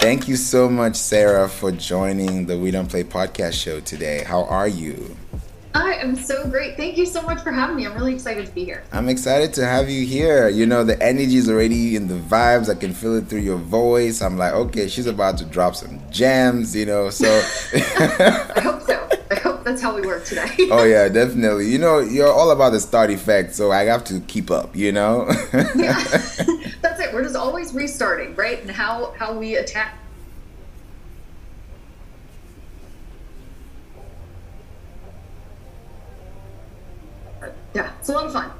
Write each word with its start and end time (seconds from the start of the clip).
Thank 0.00 0.28
you 0.28 0.36
so 0.36 0.66
much, 0.70 0.96
Sarah, 0.96 1.46
for 1.46 1.70
joining 1.70 2.46
the 2.46 2.56
We 2.56 2.70
Don't 2.70 2.88
Play 2.88 3.04
podcast 3.04 3.52
show 3.52 3.80
today. 3.80 4.24
How 4.24 4.44
are 4.44 4.66
you? 4.66 5.14
I 5.74 5.92
am 5.96 6.16
so 6.16 6.48
great. 6.48 6.78
Thank 6.78 6.96
you 6.96 7.04
so 7.04 7.20
much 7.20 7.42
for 7.42 7.52
having 7.52 7.76
me. 7.76 7.84
I'm 7.84 7.92
really 7.92 8.14
excited 8.14 8.46
to 8.46 8.52
be 8.52 8.64
here. 8.64 8.82
I'm 8.92 9.10
excited 9.10 9.52
to 9.54 9.66
have 9.66 9.90
you 9.90 10.06
here. 10.06 10.48
You 10.48 10.64
know, 10.64 10.84
the 10.84 11.00
energy 11.02 11.36
is 11.36 11.50
already 11.50 11.96
in 11.96 12.08
the 12.08 12.14
vibes. 12.14 12.70
I 12.70 12.76
can 12.76 12.94
feel 12.94 13.14
it 13.16 13.26
through 13.26 13.40
your 13.40 13.58
voice. 13.58 14.22
I'm 14.22 14.38
like, 14.38 14.54
okay, 14.54 14.88
she's 14.88 15.06
about 15.06 15.36
to 15.36 15.44
drop 15.44 15.76
some 15.76 16.00
gems, 16.10 16.74
you 16.74 16.86
know. 16.86 17.10
So 17.10 17.28
I 17.74 18.60
hope 18.62 18.80
so. 18.80 19.06
I 19.30 19.34
hope 19.34 19.64
that's 19.64 19.82
how 19.82 19.94
we 19.94 20.00
work 20.00 20.24
today. 20.24 20.48
oh 20.70 20.84
yeah, 20.84 21.08
definitely. 21.10 21.66
You 21.66 21.78
know, 21.78 21.98
you're 21.98 22.32
all 22.32 22.52
about 22.52 22.70
the 22.70 22.80
start 22.80 23.10
effect, 23.10 23.54
so 23.54 23.70
I 23.70 23.84
have 23.84 24.04
to 24.04 24.20
keep 24.20 24.50
up, 24.50 24.74
you 24.74 24.92
know? 24.92 25.30
yeah. 25.76 26.02
We're 27.20 27.24
just 27.24 27.36
always 27.36 27.74
restarting, 27.74 28.34
right? 28.34 28.62
And 28.62 28.70
how 28.70 29.12
how 29.18 29.34
we 29.34 29.56
attack 29.56 29.98
yeah, 37.74 37.92
it's 37.98 38.08
a 38.08 38.12
lot 38.12 38.24
of 38.24 38.32
fun. 38.32 38.50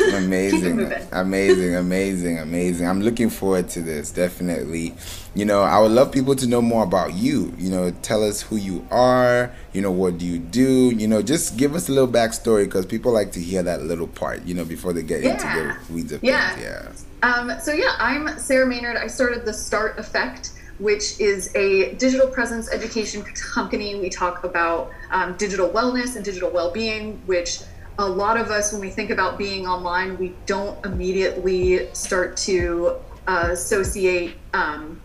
amazing, 0.14 0.92
amazing, 1.12 1.76
amazing, 1.76 2.38
amazing. 2.38 2.88
I'm 2.88 3.00
looking 3.00 3.30
forward 3.30 3.68
to 3.70 3.82
this, 3.82 4.10
definitely. 4.10 4.94
You 5.34 5.44
know, 5.44 5.62
I 5.62 5.78
would 5.80 5.90
love 5.90 6.12
people 6.12 6.34
to 6.36 6.46
know 6.46 6.62
more 6.62 6.84
about 6.84 7.14
you. 7.14 7.54
You 7.58 7.70
know, 7.70 7.90
tell 8.02 8.22
us 8.22 8.42
who 8.42 8.56
you 8.56 8.86
are. 8.90 9.52
You 9.72 9.82
know, 9.82 9.90
what 9.90 10.18
do 10.18 10.26
you 10.26 10.38
do? 10.38 10.90
You 10.90 11.06
know, 11.06 11.22
just 11.22 11.56
give 11.56 11.74
us 11.74 11.88
a 11.88 11.92
little 11.92 12.08
backstory 12.08 12.64
because 12.64 12.86
people 12.86 13.12
like 13.12 13.32
to 13.32 13.40
hear 13.40 13.62
that 13.62 13.82
little 13.82 14.06
part. 14.08 14.44
You 14.44 14.54
know, 14.54 14.64
before 14.64 14.92
they 14.92 15.02
get 15.02 15.22
yeah. 15.22 15.32
into 15.32 15.46
the 15.86 15.92
weeds 15.92 16.12
of 16.12 16.22
yeah. 16.22 16.54
things. 16.54 17.06
Yeah. 17.22 17.28
Um, 17.28 17.52
so 17.60 17.72
yeah, 17.72 17.96
I'm 17.98 18.38
Sarah 18.38 18.66
Maynard. 18.66 18.96
I 18.96 19.06
started 19.06 19.44
the 19.44 19.54
Start 19.54 19.98
Effect 19.98 20.52
which 20.78 21.20
is 21.20 21.54
a 21.54 21.94
digital 21.94 22.26
presence 22.26 22.70
education 22.70 23.22
company. 23.22 23.94
We 24.00 24.10
talk 24.10 24.44
about 24.44 24.90
um, 25.10 25.36
digital 25.36 25.68
wellness 25.68 26.16
and 26.16 26.24
digital 26.24 26.50
well 26.50 26.70
being, 26.70 27.20
which 27.26 27.60
a 27.98 28.08
lot 28.08 28.36
of 28.36 28.50
us, 28.50 28.72
when 28.72 28.80
we 28.80 28.90
think 28.90 29.10
about 29.10 29.38
being 29.38 29.66
online, 29.66 30.18
we 30.18 30.34
don't 30.46 30.84
immediately 30.84 31.92
start 31.92 32.36
to 32.38 32.96
uh, 33.26 33.48
associate 33.50 34.36
um, 34.52 35.00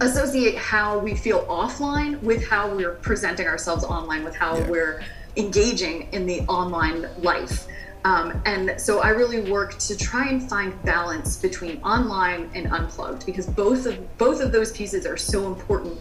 associate 0.00 0.56
how 0.56 0.98
we 0.98 1.14
feel 1.14 1.44
offline 1.46 2.20
with 2.22 2.46
how 2.46 2.72
we're 2.72 2.94
presenting 2.96 3.46
ourselves 3.46 3.84
online, 3.84 4.22
with 4.22 4.34
how 4.34 4.56
yeah. 4.56 4.70
we're 4.70 5.04
engaging 5.36 6.08
in 6.12 6.24
the 6.26 6.40
online 6.42 7.08
life. 7.18 7.66
Um, 8.04 8.40
and 8.46 8.80
so 8.80 9.00
I 9.00 9.10
really 9.10 9.50
work 9.50 9.78
to 9.78 9.96
try 9.96 10.28
and 10.28 10.48
find 10.48 10.80
balance 10.82 11.36
between 11.36 11.80
online 11.82 12.50
and 12.54 12.66
unplugged 12.72 13.24
because 13.26 13.46
both 13.46 13.86
of 13.86 14.18
both 14.18 14.40
of 14.40 14.50
those 14.50 14.72
pieces 14.72 15.06
are 15.06 15.16
so 15.16 15.46
important 15.46 15.98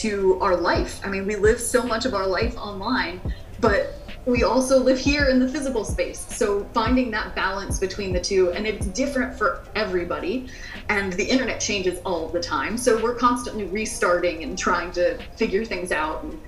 to 0.00 0.40
our 0.40 0.56
life. 0.56 1.00
I 1.04 1.08
mean, 1.08 1.26
we 1.26 1.36
live 1.36 1.60
so 1.60 1.82
much 1.82 2.06
of 2.06 2.14
our 2.14 2.26
life 2.26 2.56
online, 2.56 3.20
but 3.60 4.03
we 4.26 4.42
also 4.42 4.78
live 4.78 4.98
here 4.98 5.26
in 5.26 5.38
the 5.38 5.48
physical 5.48 5.84
space. 5.84 6.26
So 6.34 6.64
finding 6.72 7.10
that 7.10 7.34
balance 7.34 7.78
between 7.78 8.12
the 8.12 8.20
two, 8.20 8.52
and 8.52 8.66
it's 8.66 8.86
different 8.86 9.36
for 9.36 9.64
everybody. 9.74 10.48
And 10.88 11.12
the 11.12 11.24
internet 11.24 11.60
changes 11.60 12.00
all 12.04 12.28
the 12.28 12.40
time. 12.40 12.78
So 12.78 13.02
we're 13.02 13.16
constantly 13.16 13.64
restarting 13.64 14.42
and 14.42 14.56
trying 14.56 14.92
to 14.92 15.18
figure 15.36 15.64
things 15.64 15.92
out. 15.92 16.24
And, 16.24 16.40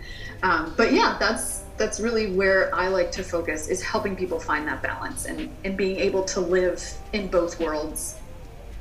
um, 0.42 0.74
but 0.76 0.92
yeah, 0.92 1.16
that's 1.18 1.64
that's 1.76 2.00
really 2.00 2.32
where 2.32 2.74
I 2.74 2.88
like 2.88 3.12
to 3.12 3.22
focus 3.22 3.68
is 3.68 3.82
helping 3.82 4.16
people 4.16 4.40
find 4.40 4.66
that 4.66 4.82
balance 4.82 5.26
and, 5.26 5.54
and 5.62 5.76
being 5.76 5.96
able 5.96 6.24
to 6.24 6.40
live 6.40 6.82
in 7.12 7.28
both 7.28 7.60
worlds 7.60 8.16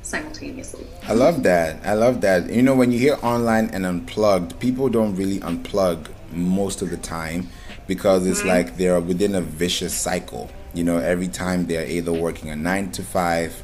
simultaneously. 0.00 0.86
I 1.02 1.12
love 1.12 1.42
that. 1.42 1.84
I 1.84 1.92
love 1.92 2.22
that. 2.22 2.48
You 2.48 2.62
know, 2.62 2.74
when 2.74 2.92
you 2.92 2.98
hear 2.98 3.18
online 3.22 3.68
and 3.74 3.84
unplugged, 3.84 4.58
people 4.60 4.88
don't 4.88 5.14
really 5.14 5.40
unplug 5.40 6.08
most 6.32 6.80
of 6.80 6.88
the 6.88 6.96
time 6.96 7.50
because 7.86 8.26
it's 8.26 8.40
mm-hmm. 8.40 8.48
like 8.48 8.76
they're 8.76 9.00
within 9.00 9.34
a 9.34 9.40
vicious 9.40 9.94
cycle. 9.94 10.50
You 10.74 10.84
know, 10.84 10.98
every 10.98 11.28
time 11.28 11.66
they're 11.66 11.86
either 11.86 12.12
working 12.12 12.50
a 12.50 12.56
nine 12.56 12.90
to 12.92 13.02
five 13.02 13.62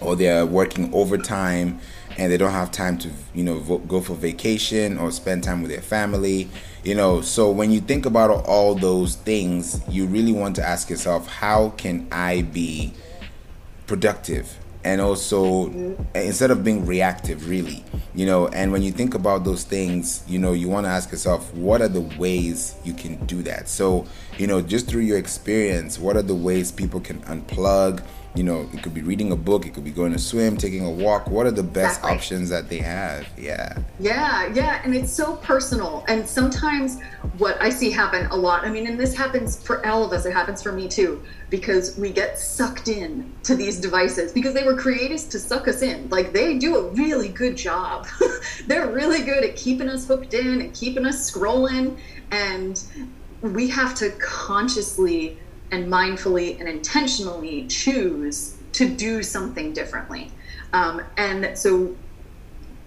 or 0.00 0.16
they're 0.16 0.46
working 0.46 0.92
overtime 0.92 1.80
and 2.16 2.32
they 2.32 2.36
don't 2.36 2.52
have 2.52 2.70
time 2.70 2.98
to, 2.98 3.10
you 3.34 3.44
know, 3.44 3.58
vo- 3.58 3.78
go 3.78 4.00
for 4.00 4.14
vacation 4.14 4.98
or 4.98 5.10
spend 5.10 5.44
time 5.44 5.62
with 5.62 5.70
their 5.70 5.80
family. 5.80 6.48
You 6.84 6.94
know, 6.94 7.20
so 7.20 7.50
when 7.50 7.70
you 7.70 7.80
think 7.80 8.06
about 8.06 8.30
all 8.46 8.74
those 8.74 9.14
things, 9.14 9.80
you 9.88 10.06
really 10.06 10.32
want 10.32 10.56
to 10.56 10.66
ask 10.66 10.90
yourself, 10.90 11.28
how 11.28 11.70
can 11.70 12.08
I 12.10 12.42
be 12.42 12.92
productive? 13.86 14.58
And 14.84 15.00
also 15.00 15.66
mm-hmm. 15.66 16.02
instead 16.14 16.50
of 16.50 16.62
being 16.62 16.86
reactive 16.86 17.48
really 17.48 17.84
you 18.14 18.24
know 18.24 18.48
and 18.48 18.72
when 18.72 18.82
you 18.82 18.92
think 18.92 19.14
about 19.14 19.44
those 19.44 19.64
things 19.64 20.22
you 20.28 20.38
know 20.38 20.52
you 20.52 20.68
want 20.68 20.84
to 20.86 20.90
ask 20.90 21.10
yourself 21.10 21.52
what 21.54 21.82
are 21.82 21.88
the 21.88 22.00
ways 22.18 22.74
you 22.84 22.92
can 22.92 23.16
do 23.26 23.42
that 23.42 23.68
so 23.68 24.06
you 24.38 24.46
know 24.46 24.62
just 24.62 24.88
through 24.88 25.02
your 25.02 25.18
experience 25.18 25.98
what 25.98 26.16
are 26.16 26.22
the 26.22 26.34
ways 26.34 26.70
people 26.70 27.00
can 27.00 27.20
unplug 27.22 28.02
you 28.34 28.44
know, 28.44 28.68
it 28.72 28.82
could 28.82 28.94
be 28.94 29.02
reading 29.02 29.32
a 29.32 29.36
book, 29.36 29.66
it 29.66 29.74
could 29.74 29.84
be 29.84 29.90
going 29.90 30.12
to 30.12 30.18
swim, 30.18 30.56
taking 30.56 30.84
a 30.84 30.90
walk. 30.90 31.28
What 31.28 31.46
are 31.46 31.50
the 31.50 31.62
best 31.62 31.98
exactly. 31.98 32.12
options 32.12 32.48
that 32.50 32.68
they 32.68 32.78
have? 32.78 33.26
Yeah. 33.36 33.76
Yeah, 33.98 34.52
yeah. 34.54 34.80
And 34.84 34.94
it's 34.94 35.10
so 35.10 35.36
personal. 35.36 36.04
And 36.08 36.28
sometimes 36.28 37.00
what 37.38 37.60
I 37.60 37.70
see 37.70 37.90
happen 37.90 38.26
a 38.26 38.36
lot, 38.36 38.64
I 38.64 38.70
mean, 38.70 38.86
and 38.86 39.00
this 39.00 39.14
happens 39.14 39.60
for 39.60 39.84
all 39.86 40.04
of 40.04 40.12
us, 40.12 40.24
it 40.24 40.32
happens 40.32 40.62
for 40.62 40.72
me 40.72 40.88
too, 40.88 41.22
because 41.50 41.98
we 41.98 42.12
get 42.12 42.38
sucked 42.38 42.88
in 42.88 43.32
to 43.44 43.56
these 43.56 43.80
devices 43.80 44.32
because 44.32 44.54
they 44.54 44.64
were 44.64 44.76
created 44.76 45.18
to 45.18 45.38
suck 45.38 45.66
us 45.66 45.82
in. 45.82 46.08
Like 46.10 46.32
they 46.32 46.58
do 46.58 46.76
a 46.76 46.90
really 46.90 47.28
good 47.28 47.56
job. 47.56 48.06
They're 48.66 48.90
really 48.90 49.22
good 49.22 49.42
at 49.42 49.56
keeping 49.56 49.88
us 49.88 50.06
hooked 50.06 50.34
in 50.34 50.60
and 50.60 50.74
keeping 50.74 51.06
us 51.06 51.30
scrolling. 51.30 51.98
And 52.30 52.82
we 53.40 53.68
have 53.68 53.94
to 53.96 54.10
consciously 54.20 55.38
and 55.70 55.86
mindfully 55.86 56.58
and 56.58 56.68
intentionally 56.68 57.66
choose 57.66 58.56
to 58.72 58.88
do 58.88 59.22
something 59.22 59.72
differently. 59.72 60.30
Um, 60.72 61.02
and 61.16 61.56
so, 61.56 61.96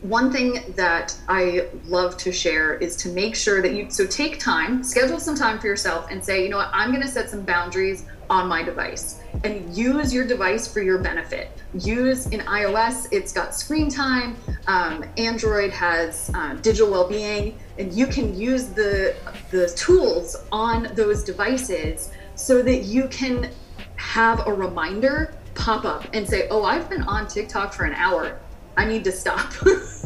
one 0.02 0.32
thing 0.32 0.74
that 0.76 1.16
I 1.28 1.68
love 1.86 2.18
to 2.18 2.32
share 2.32 2.74
is 2.74 2.96
to 2.98 3.10
make 3.10 3.36
sure 3.36 3.62
that 3.62 3.74
you 3.74 3.90
so 3.92 4.08
take 4.08 4.40
time, 4.40 4.84
schedule 4.84 5.20
some 5.20 5.36
time 5.36 5.60
for 5.60 5.68
yourself, 5.68 6.08
and 6.10 6.24
say, 6.24 6.44
you 6.44 6.50
know 6.50 6.58
what, 6.58 6.72
I'm 6.74 6.90
going 6.90 7.04
to 7.04 7.08
set 7.08 7.30
some 7.30 7.44
boundaries 7.44 8.06
on 8.32 8.48
my 8.48 8.64
device 8.64 9.20
and 9.44 9.76
use 9.76 10.14
your 10.14 10.26
device 10.26 10.68
for 10.68 10.82
your 10.82 10.98
benefit. 10.98 11.52
Use 11.74 12.28
in 12.28 12.40
iOS, 12.42 13.08
it's 13.12 13.34
got 13.34 13.54
screen 13.54 13.90
time. 13.90 14.38
Um, 14.68 15.04
Android 15.18 15.72
has 15.72 16.32
uh, 16.34 16.54
digital 16.56 16.90
well-being, 16.90 17.60
and 17.78 17.92
you 17.94 18.08
can 18.08 18.38
use 18.38 18.68
the 18.68 19.16
the 19.52 19.68
tools 19.76 20.36
on 20.52 20.90
those 20.96 21.24
devices 21.24 22.10
so 22.42 22.62
that 22.64 22.84
you 22.84 23.08
can 23.10 23.52
have 23.98 24.48
a 24.48 24.54
reminder 24.54 25.36
pop 25.54 25.86
up 25.86 26.08
and 26.14 26.28
say, 26.28 26.48
Oh, 26.50 26.64
I've 26.64 26.90
been 26.90 27.04
on 27.04 27.28
TikTok 27.28 27.72
for 27.72 27.86
an 27.86 27.94
hour. 27.94 28.40
I 28.76 28.86
need 28.86 29.04
to 29.04 29.12
stop. 29.12 29.54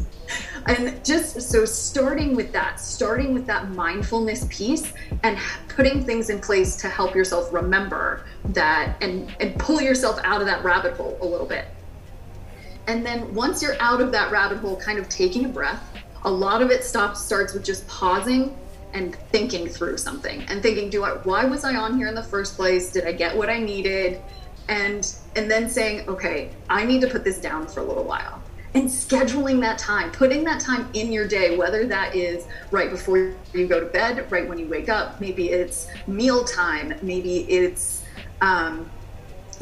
and 0.66 1.03
just 1.06 1.41
so 1.41 1.63
starting 1.63 2.35
with 2.35 2.51
that, 2.51 2.79
starting 2.79 3.34
with 3.34 3.46
that 3.46 3.69
mindfulness 3.69 4.47
piece 4.50 4.91
and 5.23 5.38
putting 5.69 6.03
things 6.03 6.29
in 6.29 6.41
place 6.41 6.75
to 6.78 6.90
help 6.90 7.16
yourself 7.16 7.53
remember 7.53 8.25
that 8.50 8.97
and, 9.02 9.34
and 9.40 9.57
pull 9.57 9.81
yourself 9.81 10.19
out 10.23 10.41
of 10.41 10.47
that 10.47 10.63
rabbit 10.63 10.94
hole 10.94 11.17
a 11.22 11.25
little 11.25 11.47
bit. 11.47 11.67
And 12.88 13.06
then 13.06 13.34
once 13.34 13.62
you're 13.62 13.81
out 13.81 14.02
of 14.02 14.12
that 14.12 14.31
rabbit 14.31 14.57
hole, 14.57 14.75
kind 14.75 15.00
of 15.00 15.07
taking 15.07 15.46
a 15.46 15.50
breath, 15.50 15.81
a 16.25 16.29
lot 16.29 16.62
of 16.62 16.69
it 16.69 16.84
stops 16.84 17.23
starts 17.23 17.53
with 17.53 17.63
just 17.63 17.88
pausing 17.88 18.57
and 18.95 19.16
thinking 19.31 19.67
through 19.67 19.97
something 19.97 20.41
and 20.44 20.63
thinking 20.63 20.89
do 20.89 21.03
i 21.03 21.11
why 21.23 21.45
was 21.45 21.63
i 21.63 21.75
on 21.75 21.97
here 21.97 22.07
in 22.07 22.16
the 22.16 22.23
first 22.23 22.56
place? 22.56 22.91
Did 22.91 23.06
i 23.06 23.11
get 23.11 23.35
what 23.35 23.50
i 23.50 23.59
needed? 23.59 24.22
And 24.67 25.13
and 25.35 25.51
then 25.51 25.69
saying 25.69 26.09
okay 26.09 26.50
i 26.69 26.83
need 26.83 27.01
to 27.01 27.07
put 27.07 27.23
this 27.23 27.39
down 27.39 27.67
for 27.67 27.81
a 27.81 27.84
little 27.84 28.05
while. 28.05 28.41
And 28.73 28.89
scheduling 28.89 29.61
that 29.61 29.78
time 29.78 30.11
putting 30.11 30.44
that 30.45 30.59
time 30.59 30.89
in 30.94 31.11
your 31.11 31.28
day 31.28 31.58
whether 31.58 31.85
that 31.85 32.16
is 32.16 32.47
right 32.72 32.90
before 32.90 33.34
you 33.53 33.67
go 33.67 33.79
to 33.79 33.85
bed 33.85 34.29
right 34.31 34.47
when 34.47 34.58
you 34.58 34.67
wake 34.67 34.90
up 34.90 35.22
maybe 35.22 35.49
it's 35.49 35.87
meal 36.08 36.43
time 36.43 36.93
maybe 37.02 37.49
it's 37.49 38.03
um, 38.41 38.90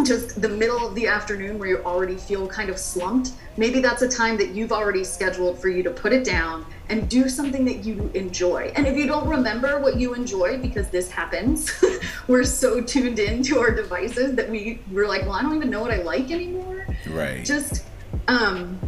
just 0.05 0.41
the 0.41 0.49
middle 0.49 0.87
of 0.87 0.95
the 0.95 1.07
afternoon 1.07 1.59
where 1.59 1.69
you 1.69 1.77
already 1.83 2.15
feel 2.15 2.47
kind 2.47 2.69
of 2.69 2.77
slumped, 2.77 3.31
maybe 3.57 3.79
that's 3.79 4.01
a 4.01 4.09
time 4.09 4.37
that 4.37 4.49
you've 4.49 4.71
already 4.71 5.03
scheduled 5.03 5.59
for 5.59 5.69
you 5.69 5.83
to 5.83 5.91
put 5.91 6.11
it 6.11 6.23
down 6.23 6.65
and 6.89 7.09
do 7.09 7.29
something 7.29 7.63
that 7.65 7.85
you 7.85 8.09
enjoy. 8.13 8.71
And 8.75 8.87
if 8.87 8.97
you 8.97 9.05
don't 9.05 9.27
remember 9.27 9.79
what 9.79 9.97
you 9.97 10.13
enjoy, 10.13 10.57
because 10.57 10.89
this 10.89 11.09
happens, 11.09 11.71
we're 12.27 12.43
so 12.43 12.81
tuned 12.81 13.19
in 13.19 13.43
to 13.43 13.59
our 13.59 13.71
devices 13.71 14.35
that 14.35 14.49
we 14.49 14.79
we're 14.91 15.07
like, 15.07 15.21
well, 15.23 15.33
I 15.33 15.41
don't 15.41 15.55
even 15.55 15.69
know 15.69 15.81
what 15.81 15.91
I 15.91 16.01
like 16.01 16.31
anymore. 16.31 16.87
Right. 17.07 17.45
Just 17.45 17.85
um 18.27 18.79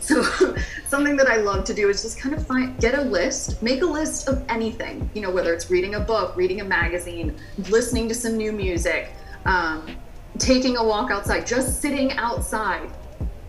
so 0.00 0.22
something 0.88 1.16
that 1.16 1.28
I 1.28 1.36
love 1.36 1.64
to 1.64 1.74
do 1.74 1.88
is 1.88 2.02
just 2.02 2.18
kind 2.18 2.34
of 2.34 2.46
find 2.46 2.78
get 2.80 2.94
a 2.94 3.02
list, 3.02 3.62
make 3.62 3.82
a 3.82 3.86
list 3.86 4.28
of 4.28 4.44
anything, 4.48 5.08
you 5.14 5.22
know, 5.22 5.30
whether 5.30 5.52
it's 5.52 5.70
reading 5.70 5.96
a 5.96 6.00
book, 6.00 6.36
reading 6.36 6.60
a 6.60 6.64
magazine, 6.64 7.36
listening 7.68 8.08
to 8.08 8.14
some 8.14 8.36
new 8.36 8.52
music, 8.52 9.10
um, 9.44 9.96
taking 10.38 10.76
a 10.76 10.84
walk 10.84 11.10
outside, 11.10 11.46
just 11.46 11.80
sitting 11.80 12.12
outside 12.12 12.90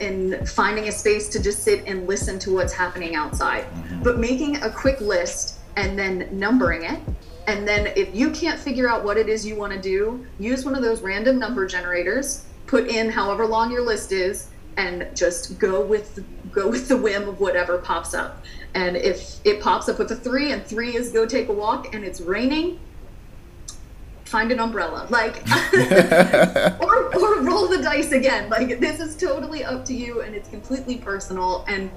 and 0.01 0.47
finding 0.49 0.87
a 0.87 0.91
space 0.91 1.29
to 1.29 1.41
just 1.41 1.63
sit 1.63 1.85
and 1.85 2.07
listen 2.07 2.37
to 2.39 2.53
what's 2.53 2.73
happening 2.73 3.15
outside. 3.15 3.65
But 4.03 4.19
making 4.19 4.57
a 4.61 4.69
quick 4.69 4.99
list 4.99 5.59
and 5.77 5.97
then 5.97 6.27
numbering 6.31 6.83
it. 6.83 6.99
And 7.47 7.67
then 7.67 7.87
if 7.95 8.13
you 8.13 8.31
can't 8.31 8.59
figure 8.59 8.89
out 8.89 9.03
what 9.03 9.17
it 9.17 9.29
is 9.29 9.45
you 9.45 9.55
want 9.55 9.71
to 9.73 9.79
do, 9.79 10.25
use 10.39 10.65
one 10.65 10.75
of 10.75 10.81
those 10.81 11.01
random 11.01 11.37
number 11.37 11.65
generators, 11.67 12.45
put 12.65 12.87
in 12.87 13.09
however 13.09 13.45
long 13.45 13.71
your 13.71 13.83
list 13.83 14.11
is, 14.11 14.49
and 14.77 15.07
just 15.15 15.57
go 15.59 15.85
with 15.85 16.23
go 16.51 16.67
with 16.67 16.87
the 16.87 16.97
whim 16.97 17.29
of 17.29 17.39
whatever 17.39 17.77
pops 17.77 18.13
up. 18.13 18.43
And 18.73 18.97
if 18.97 19.39
it 19.45 19.61
pops 19.61 19.87
up 19.87 19.99
with 19.99 20.11
a 20.11 20.15
three 20.15 20.51
and 20.51 20.65
three 20.65 20.95
is 20.95 21.11
go 21.11 21.25
take 21.25 21.49
a 21.49 21.53
walk 21.53 21.93
and 21.93 22.03
it's 22.03 22.19
raining, 22.19 22.79
find 24.25 24.51
an 24.51 24.59
umbrella 24.59 25.07
like 25.09 25.35
or, 26.81 27.15
or 27.15 27.41
roll 27.41 27.67
the 27.67 27.79
dice 27.81 28.11
again. 28.11 28.49
Like 28.49 28.79
this 28.79 28.99
is 28.99 29.15
totally 29.15 29.63
up 29.63 29.85
to 29.85 29.93
you 29.93 30.21
and 30.21 30.35
it's 30.35 30.49
completely 30.49 30.97
personal 30.97 31.63
and 31.67 31.91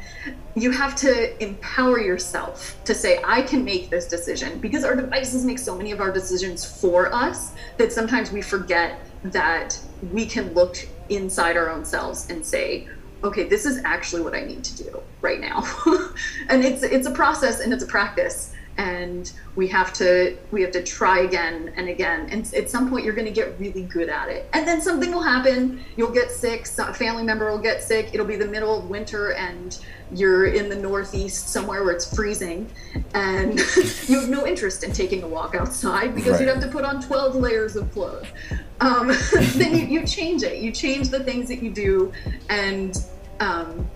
you 0.55 0.71
have 0.71 0.95
to 0.97 1.43
empower 1.43 2.01
yourself 2.01 2.79
to 2.85 2.95
say 2.95 3.21
i 3.25 3.43
can 3.43 3.65
make 3.65 3.91
this 3.91 4.07
decision. 4.07 4.59
Because 4.59 4.85
our 4.85 4.95
devices 4.95 5.45
make 5.45 5.59
so 5.59 5.75
many 5.75 5.91
of 5.91 6.01
our 6.01 6.13
decisions 6.13 6.65
for 6.65 7.13
us 7.13 7.53
that 7.79 7.93
sometimes 7.93 8.31
we 8.31 8.43
forget 8.43 9.01
that 9.25 9.79
we 10.13 10.27
can 10.27 10.53
look 10.53 10.77
inside 11.09 11.57
our 11.57 11.71
own 11.71 11.85
selves 11.85 12.29
and 12.31 12.45
say 12.45 12.87
okay 13.25 13.45
this 13.49 13.65
is 13.65 13.83
actually 13.85 14.23
what 14.23 14.35
i 14.35 14.45
need 14.45 14.63
to 14.63 14.85
do 14.85 15.03
right 15.23 15.41
now. 15.41 15.65
And 16.49 16.65
it's 16.65 16.83
it's 16.83 17.07
a 17.07 17.11
process 17.11 17.61
and 17.61 17.73
it's 17.73 17.83
a 17.83 17.87
practice 17.87 18.55
and 18.79 19.33
we 19.57 19.67
have 19.67 19.93
to 19.93 20.37
we 20.53 20.63
have 20.63 20.71
to 20.71 20.83
try 20.83 21.21
again 21.21 21.73
and 21.77 21.89
again. 21.89 22.29
And 22.31 22.53
at 22.55 22.71
some 22.71 22.89
point 22.89 23.05
you're 23.05 23.15
going 23.15 23.27
to 23.27 23.33
get 23.33 23.59
really 23.59 23.83
good 23.83 24.09
at 24.09 24.29
it. 24.29 24.49
And 24.53 24.67
then 24.67 24.81
something 24.81 25.11
will 25.11 25.23
happen. 25.23 25.85
You'll 25.97 26.13
get 26.13 26.31
sick. 26.31 26.67
A 26.79 26.95
family 26.95 27.25
member 27.25 27.51
will 27.51 27.59
get 27.59 27.83
sick. 27.83 28.11
It'll 28.13 28.27
be 28.27 28.37
the 28.37 28.47
middle 28.47 28.79
of 28.79 28.89
winter 28.89 29.33
and 29.33 29.79
you're 30.15 30.47
in 30.47 30.69
the 30.69 30.77
northeast 30.77 31.49
somewhere 31.49 31.85
where 31.85 31.93
it's 31.93 32.15
freezing. 32.15 32.71
And 33.15 33.59
you 34.07 34.21
have 34.21 34.29
no 34.29 34.47
interest 34.47 34.85
in 34.85 34.93
taking 34.93 35.25
a 35.25 35.29
walk 35.29 35.57
outside 35.57 36.15
because 36.15 36.33
right. 36.33 36.41
you'd 36.43 36.49
have 36.49 36.63
to 36.63 36.69
put 36.69 36.85
on 36.85 37.03
12 37.03 37.35
layers 37.35 37.75
of 37.75 37.91
clothes. 37.93 38.27
Um, 38.81 39.09
then 39.55 39.75
you, 39.75 40.01
you 40.01 40.07
change 40.07 40.45
it. 40.45 40.59
You 40.59 40.71
change 40.71 41.09
the 41.09 41.25
things 41.25 41.49
that 41.49 41.61
you 41.63 41.71
do. 41.71 42.13
And 42.49 42.97
um, 43.41 43.89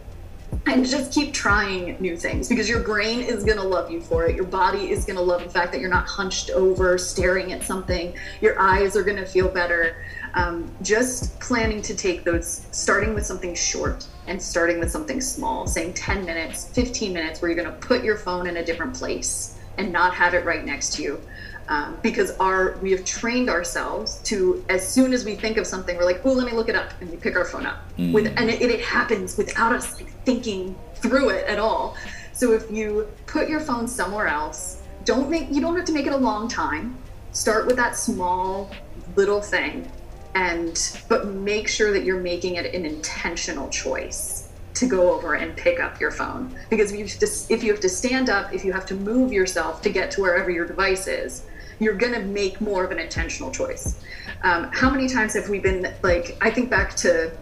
and 0.67 0.87
just 0.87 1.13
keep 1.13 1.33
trying 1.33 1.97
new 2.01 2.17
things 2.17 2.49
because 2.49 2.69
your 2.69 2.81
brain 2.81 3.21
is 3.21 3.45
going 3.45 3.57
to 3.57 3.65
love 3.65 3.91
you 3.91 4.01
for 4.01 4.27
it. 4.27 4.37
Your 4.37 4.45
body 4.45 4.91
is 4.91 5.05
going 5.05 5.17
to 5.17 5.23
love 5.23 5.43
the 5.43 5.51
fact 5.51 5.73
that 5.73 5.81
you're 5.81 5.91
not 5.91 6.07
hunched 6.07 6.51
over 6.51 6.99
staring 6.99 7.53
at 7.53 7.63
something. 7.63 8.15
Your 8.41 8.61
eyes 8.61 8.97
are 8.97 9.03
going 9.03 9.17
to 9.17 9.27
feel 9.27 9.49
better. 9.49 10.05
Um, 10.35 10.71
just 10.81 11.39
planning 11.41 11.83
to 11.83 11.95
take 11.95 12.25
those, 12.25 12.67
starting 12.71 13.13
with 13.13 13.27
something 13.27 13.55
short 13.55 14.07
and 14.27 14.41
starting 14.41 14.79
with 14.79 14.91
something 14.91 15.21
small, 15.21 15.67
saying 15.67 15.95
10 15.95 16.25
minutes, 16.25 16.69
15 16.69 17.13
minutes, 17.13 17.43
where 17.43 17.51
you're 17.51 17.63
going 17.63 17.75
to 17.75 17.87
put 17.87 18.03
your 18.03 18.17
phone 18.17 18.47
in 18.47 18.57
a 18.59 18.65
different 18.65 18.95
place 18.95 19.59
and 19.79 19.93
not 19.93 20.15
have 20.15 20.35
it 20.35 20.45
right 20.45 20.65
next 20.65 20.95
to 20.95 21.03
you 21.03 21.21
um, 21.69 21.99
because 22.03 22.31
our 22.39 22.77
we 22.79 22.91
have 22.91 23.05
trained 23.05 23.49
ourselves 23.49 24.19
to 24.25 24.65
as 24.69 24.87
soon 24.87 25.13
as 25.13 25.25
we 25.25 25.35
think 25.35 25.57
of 25.57 25.67
something 25.67 25.97
we're 25.97 26.05
like 26.05 26.21
oh 26.25 26.33
let 26.33 26.47
me 26.47 26.53
look 26.53 26.69
it 26.69 26.75
up 26.75 26.93
and 27.01 27.11
we 27.11 27.17
pick 27.17 27.37
our 27.37 27.45
phone 27.45 27.67
up. 27.67 27.79
Mm. 27.99 28.13
with 28.13 28.27
and 28.37 28.51
it, 28.51 28.61
it, 28.63 28.81
happens 28.81 29.37
without 29.37 29.73
us 29.73 29.97
like 29.97 30.11
thinking 30.25 30.75
through 30.97 31.31
it 31.31 31.47
at 31.47 31.59
all. 31.59 31.97
So 32.33 32.53
if 32.53 32.71
you 32.71 33.09
put 33.27 33.49
your 33.49 33.61
phone 33.61 33.87
somewhere 33.87 34.27
else 34.27 34.83
don't 35.05 35.31
make 35.31 35.51
you 35.51 35.61
don't 35.61 35.77
have 35.77 35.85
to 35.87 35.93
make 35.93 36.07
it 36.07 36.13
a 36.13 36.17
long 36.17 36.49
time. 36.49 36.97
Start 37.33 37.67
with 37.67 37.77
that 37.77 37.97
small 37.97 38.71
little 39.17 39.41
thing 39.41 39.91
and 40.35 40.99
but 41.09 41.27
make 41.29 41.69
sure 41.69 41.93
that 41.93 42.05
you're 42.05 42.21
making 42.21 42.57
it 42.57 42.75
an 42.75 42.87
intentional 42.87 43.69
choice 43.69 44.49
to 44.75 44.87
go 44.87 45.13
over 45.13 45.35
and 45.35 45.55
pick 45.57 45.81
up 45.81 46.01
your 46.01 46.11
phone. 46.11 46.55
Because 46.71 46.93
if 46.93 46.99
you, 46.99 47.07
to, 47.07 47.27
if 47.51 47.63
you 47.63 47.71
have 47.73 47.81
to 47.81 47.89
stand 47.89 48.31
up 48.31 48.55
if 48.55 48.65
you 48.65 48.73
have 48.73 48.87
to 48.87 48.95
move 48.95 49.33
yourself 49.33 49.83
to 49.83 49.91
get 49.91 50.11
to 50.13 50.21
wherever 50.23 50.51
your 50.51 50.67
device 50.67 51.07
is 51.07 51.45
you're 51.83 51.95
going 51.95 52.13
to 52.13 52.21
make 52.21 52.61
more 52.61 52.85
of 52.85 52.91
an 52.91 52.99
intentional 52.99 53.51
choice. 53.51 54.01
Um, 54.43 54.71
how 54.73 54.91
many 54.91 55.09
times 55.09 55.35
have 55.35 55.49
we 55.49 55.59
been 55.59 55.93
like, 56.03 56.37
I 56.41 56.51
think 56.51 56.71
back 56.71 56.95
to 56.97 57.37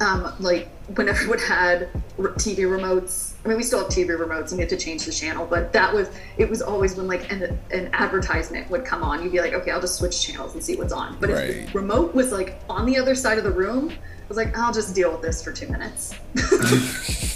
um, 0.00 0.32
like 0.40 0.68
when 0.94 1.08
everyone 1.14 1.38
had 1.38 1.88
TV 2.16 2.58
remotes. 2.58 3.34
I 3.44 3.48
mean, 3.48 3.56
we 3.56 3.62
still 3.62 3.80
have 3.80 3.88
TV 3.88 4.08
remotes 4.08 4.48
and 4.48 4.52
we 4.52 4.60
have 4.60 4.70
to 4.70 4.76
change 4.76 5.04
the 5.04 5.12
channel, 5.12 5.46
but 5.46 5.72
that 5.72 5.92
was, 5.92 6.08
it 6.38 6.48
was 6.48 6.62
always 6.62 6.96
when 6.96 7.06
like 7.06 7.30
an, 7.30 7.58
an 7.70 7.90
advertisement 7.92 8.70
would 8.70 8.84
come 8.84 9.02
on, 9.02 9.22
you'd 9.22 9.32
be 9.32 9.40
like, 9.40 9.52
okay, 9.52 9.70
I'll 9.70 9.80
just 9.80 9.98
switch 9.98 10.20
channels 10.22 10.54
and 10.54 10.64
see 10.64 10.76
what's 10.76 10.92
on. 10.92 11.16
But 11.20 11.30
right. 11.30 11.50
if 11.50 11.72
the 11.72 11.78
remote 11.78 12.14
was 12.14 12.32
like 12.32 12.58
on 12.68 12.86
the 12.86 12.98
other 12.98 13.14
side 13.14 13.38
of 13.38 13.44
the 13.44 13.50
room, 13.50 13.90
I 13.90 14.28
was 14.28 14.36
like, 14.36 14.56
I'll 14.58 14.72
just 14.72 14.94
deal 14.94 15.12
with 15.12 15.22
this 15.22 15.42
for 15.42 15.52
two 15.52 15.68
minutes. 15.68 16.14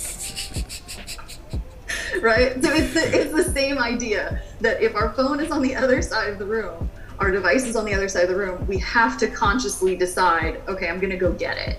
right? 2.22 2.62
So 2.62 2.70
it's 2.72 2.94
the, 2.94 3.20
it's 3.20 3.32
the 3.32 3.52
same 3.52 3.78
idea 3.78 4.42
that 4.60 4.82
if 4.82 4.94
our 4.94 5.12
phone 5.14 5.40
is 5.40 5.50
on 5.50 5.62
the 5.62 5.74
other 5.74 6.02
side 6.02 6.30
of 6.30 6.38
the 6.38 6.46
room, 6.46 6.90
our 7.18 7.30
device 7.30 7.66
is 7.66 7.76
on 7.76 7.84
the 7.84 7.94
other 7.94 8.08
side 8.08 8.24
of 8.24 8.30
the 8.30 8.36
room, 8.36 8.66
we 8.66 8.78
have 8.78 9.18
to 9.18 9.28
consciously 9.28 9.94
decide, 9.94 10.62
okay, 10.68 10.88
I'm 10.88 10.98
going 10.98 11.10
to 11.10 11.18
go 11.18 11.32
get 11.32 11.58
it. 11.58 11.78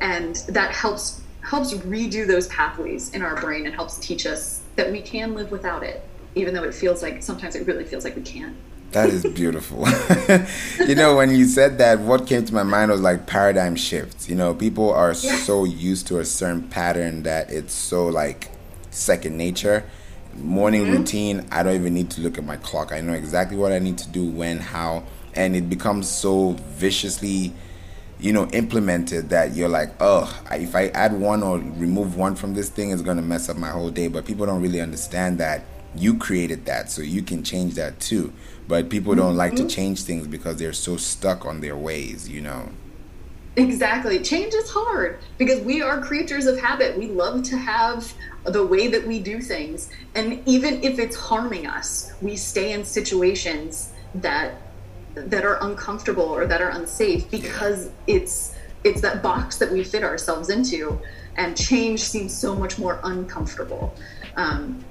And 0.00 0.36
that 0.48 0.72
helps 0.72 1.22
helps 1.42 1.72
redo 1.74 2.26
those 2.26 2.48
pathways 2.48 3.14
in 3.14 3.22
our 3.22 3.40
brain 3.40 3.66
and 3.66 3.74
helps 3.74 3.98
teach 3.98 4.26
us 4.26 4.62
that 4.74 4.90
we 4.90 5.00
can 5.00 5.32
live 5.34 5.52
without 5.52 5.84
it, 5.84 6.02
even 6.34 6.52
though 6.52 6.64
it 6.64 6.74
feels 6.74 7.02
like 7.02 7.22
sometimes 7.22 7.54
it 7.54 7.64
really 7.68 7.84
feels 7.84 8.02
like 8.04 8.16
we 8.16 8.22
can't. 8.22 8.56
That 8.90 9.10
is 9.10 9.24
beautiful. 9.24 9.86
you 10.88 10.94
know, 10.94 11.16
when 11.16 11.30
you 11.34 11.44
said 11.44 11.78
that, 11.78 12.00
what 12.00 12.26
came 12.26 12.44
to 12.44 12.54
my 12.54 12.62
mind 12.64 12.90
was 12.90 13.00
like 13.00 13.26
paradigm 13.26 13.76
shifts. 13.76 14.28
You 14.28 14.34
know, 14.34 14.54
people 14.54 14.92
are 14.92 15.12
yeah. 15.12 15.36
so 15.36 15.64
used 15.64 16.06
to 16.08 16.18
a 16.18 16.24
certain 16.24 16.68
pattern 16.68 17.22
that 17.24 17.50
it's 17.50 17.74
so 17.74 18.06
like 18.06 18.48
second 18.96 19.36
nature. 19.36 19.84
Morning 20.34 20.82
mm-hmm. 20.82 20.92
routine, 20.92 21.46
I 21.50 21.62
don't 21.62 21.74
even 21.74 21.94
need 21.94 22.10
to 22.10 22.20
look 22.20 22.36
at 22.36 22.44
my 22.44 22.56
clock. 22.56 22.92
I 22.92 23.00
know 23.00 23.12
exactly 23.12 23.56
what 23.56 23.72
I 23.72 23.78
need 23.78 23.98
to 23.98 24.08
do, 24.08 24.28
when, 24.28 24.58
how, 24.58 25.04
and 25.34 25.56
it 25.56 25.70
becomes 25.70 26.08
so 26.08 26.52
viciously, 26.68 27.54
you 28.18 28.32
know, 28.32 28.46
implemented 28.48 29.30
that 29.30 29.54
you're 29.54 29.68
like, 29.68 29.90
oh, 30.00 30.38
if 30.50 30.74
I 30.74 30.88
add 30.88 31.14
one 31.14 31.42
or 31.42 31.58
remove 31.58 32.16
one 32.16 32.34
from 32.34 32.54
this 32.54 32.68
thing, 32.68 32.90
it's 32.90 33.02
going 33.02 33.16
to 33.16 33.22
mess 33.22 33.48
up 33.48 33.56
my 33.56 33.70
whole 33.70 33.90
day. 33.90 34.08
But 34.08 34.26
people 34.26 34.44
don't 34.44 34.60
really 34.60 34.80
understand 34.80 35.38
that 35.38 35.64
you 35.94 36.18
created 36.18 36.66
that, 36.66 36.90
so 36.90 37.00
you 37.00 37.22
can 37.22 37.42
change 37.42 37.74
that 37.74 37.98
too. 38.00 38.32
But 38.68 38.90
people 38.90 39.14
don't 39.14 39.30
mm-hmm. 39.30 39.38
like 39.38 39.52
to 39.52 39.62
mm-hmm. 39.62 39.68
change 39.68 40.02
things 40.02 40.26
because 40.26 40.56
they're 40.56 40.74
so 40.74 40.98
stuck 40.98 41.46
on 41.46 41.60
their 41.60 41.76
ways, 41.76 42.28
you 42.28 42.42
know. 42.42 42.68
Exactly. 43.56 44.18
Change 44.22 44.52
is 44.52 44.68
hard 44.68 45.18
because 45.38 45.62
we 45.62 45.80
are 45.80 46.02
creatures 46.02 46.44
of 46.44 46.58
habit. 46.58 46.98
We 46.98 47.06
love 47.06 47.42
to 47.44 47.56
have 47.56 48.12
the 48.46 48.64
way 48.64 48.88
that 48.88 49.06
we 49.06 49.20
do 49.20 49.40
things. 49.40 49.90
And 50.14 50.42
even 50.46 50.82
if 50.82 50.98
it's 50.98 51.16
harming 51.16 51.66
us, 51.66 52.12
we 52.22 52.36
stay 52.36 52.72
in 52.72 52.84
situations 52.84 53.92
that 54.14 54.62
that 55.14 55.46
are 55.46 55.58
uncomfortable 55.62 56.24
or 56.24 56.46
that 56.46 56.60
are 56.60 56.68
unsafe 56.70 57.30
because 57.30 57.90
it's 58.06 58.54
it's 58.84 59.00
that 59.00 59.22
box 59.22 59.56
that 59.56 59.72
we 59.72 59.82
fit 59.82 60.04
ourselves 60.04 60.50
into 60.50 61.00
and 61.36 61.56
change 61.56 62.00
seems 62.00 62.36
so 62.36 62.54
much 62.54 62.78
more 62.78 63.00
uncomfortable. 63.02 63.94
Um, 64.36 64.84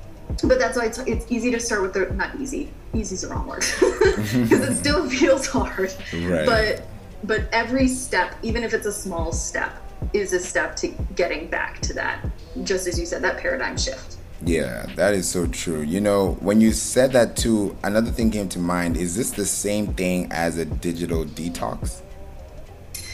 but 0.43 0.59
that's 0.59 0.77
why 0.77 0.85
it's, 0.85 0.97
it's 0.99 1.31
easy 1.31 1.51
to 1.51 1.59
start 1.59 1.81
with 1.81 1.93
the 1.93 2.13
not 2.13 2.39
easy. 2.39 2.71
Easy 2.93 3.15
is 3.15 3.21
the 3.21 3.29
wrong 3.29 3.47
word 3.47 3.63
because 3.79 4.61
it 4.61 4.75
still 4.83 5.09
feels 5.21 5.47
hard. 5.47 5.93
Right. 6.13 6.45
But 6.45 6.87
but 7.23 7.47
every 7.51 7.87
step, 7.87 8.35
even 8.43 8.63
if 8.63 8.73
it's 8.73 8.85
a 8.85 8.93
small 8.93 9.31
step, 9.31 9.81
is 10.13 10.33
a 10.33 10.39
step 10.39 10.75
to 10.77 10.87
getting 11.15 11.47
back 11.47 11.79
to 11.81 11.93
that. 11.93 12.25
Just 12.63 12.87
as 12.87 12.99
you 12.99 13.05
said, 13.05 13.21
that 13.23 13.37
paradigm 13.37 13.77
shift. 13.77 14.17
Yeah, 14.43 14.85
that 14.95 15.13
is 15.13 15.27
so 15.27 15.47
true. 15.47 15.81
You 15.81 16.01
know, 16.01 16.33
when 16.41 16.61
you 16.61 16.71
said 16.71 17.13
that 17.13 17.35
too, 17.35 17.75
another 17.83 18.11
thing 18.11 18.31
came 18.31 18.49
to 18.49 18.59
mind. 18.59 18.97
Is 18.97 19.15
this 19.15 19.31
the 19.31 19.45
same 19.45 19.93
thing 19.93 20.27
as 20.31 20.57
a 20.57 20.65
digital 20.65 21.25
detox? 21.25 22.01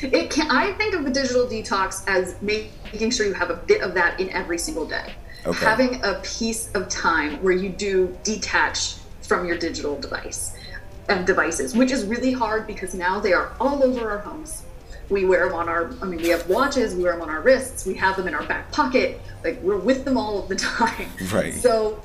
It 0.02 0.32
can. 0.32 0.50
I 0.50 0.74
think 0.74 0.96
of 0.96 1.06
the 1.06 1.12
digital 1.12 1.46
detox 1.46 2.04
as 2.08 2.36
making 2.42 3.12
sure 3.12 3.28
you 3.28 3.34
have 3.34 3.52
a 3.52 3.56
bit 3.56 3.82
of 3.82 3.94
that 3.94 4.20
in 4.20 4.30
every 4.32 4.58
single 4.58 4.86
day. 4.86 5.14
Okay. 5.46 5.66
Having 5.66 6.04
a 6.04 6.22
piece 6.24 6.72
of 6.74 6.90
time 6.90 7.42
where 7.44 7.54
you 7.54 7.70
do 7.70 8.18
detach 8.24 8.96
from 9.22 9.46
your 9.46 9.58
digital 9.58 10.00
device 10.00 10.56
and 11.08 11.26
devices, 11.26 11.76
which 11.76 11.92
is 11.92 12.06
really 12.06 12.32
hard 12.32 12.68
because 12.68 12.94
now 12.94 13.20
they 13.20 13.34
are 13.34 13.54
all 13.60 13.84
over 13.84 14.10
our 14.10 14.20
homes. 14.20 14.64
We 15.12 15.26
wear 15.26 15.46
them 15.46 15.56
on 15.56 15.70
our, 15.70 15.92
I 16.02 16.06
mean, 16.06 16.22
we 16.22 16.30
have 16.30 16.48
watches, 16.50 16.96
we 16.96 17.04
wear 17.04 17.12
them 17.12 17.22
on 17.22 17.30
our 17.30 17.42
wrists, 17.42 17.86
we 17.86 17.94
have 17.96 18.16
them 18.16 18.28
in 18.28 18.34
our 18.34 18.44
back 18.44 18.72
pocket. 18.72 19.22
Like 19.44 19.62
we're 19.62 19.78
with 19.78 20.06
them 20.06 20.18
all 20.18 20.42
of 20.42 20.48
the 20.48 20.56
time. 20.72 21.10
Right. 21.32 21.54
So 21.54 22.02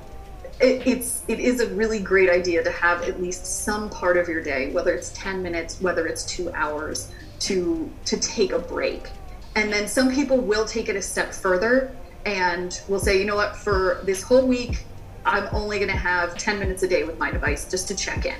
it, 0.60 0.86
it's 0.86 1.22
it 1.28 1.38
is 1.38 1.60
a 1.60 1.68
really 1.75 2.00
great 2.00 2.30
idea 2.30 2.64
to 2.64 2.70
have 2.70 3.02
at 3.02 3.20
least 3.20 3.46
some 3.46 3.88
part 3.90 4.16
of 4.16 4.28
your 4.28 4.42
day, 4.42 4.70
whether 4.72 4.92
it's 4.94 5.10
10 5.10 5.42
minutes, 5.42 5.80
whether 5.80 6.06
it's 6.06 6.25
two 6.25 6.52
hours, 6.52 7.12
to 7.40 7.90
to 8.06 8.16
take 8.18 8.52
a 8.52 8.58
break. 8.58 9.08
And 9.54 9.72
then 9.72 9.86
some 9.86 10.12
people 10.12 10.38
will 10.38 10.64
take 10.66 10.88
it 10.88 10.96
a 10.96 11.02
step 11.02 11.32
further 11.32 11.94
and 12.26 12.80
will 12.88 12.98
say, 12.98 13.18
you 13.18 13.25
know 13.25 13.36
what, 13.36 13.56
for 13.56 14.00
this 14.04 14.22
whole 14.22 14.46
week, 14.46 14.84
I'm 15.25 15.48
only 15.54 15.78
going 15.78 15.90
to 15.90 15.96
have 15.96 16.36
10 16.36 16.58
minutes 16.58 16.82
a 16.82 16.88
day 16.88 17.04
with 17.04 17.18
my 17.18 17.30
device 17.30 17.70
just 17.70 17.88
to 17.88 17.94
check 17.94 18.26
in 18.26 18.34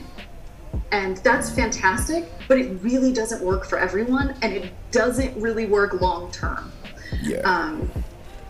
and 0.92 1.18
that's 1.18 1.50
fantastic 1.50 2.30
but 2.49 2.59
it 2.59 2.71
really 2.83 3.12
doesn't 3.12 3.42
work 3.42 3.64
for 3.64 3.78
everyone 3.78 4.35
and 4.42 4.52
it 4.52 4.73
doesn't 4.90 5.38
really 5.40 5.66
work 5.66 6.00
long 6.00 6.30
term 6.30 6.71
Yeah. 7.23 7.38
Um, 7.40 7.90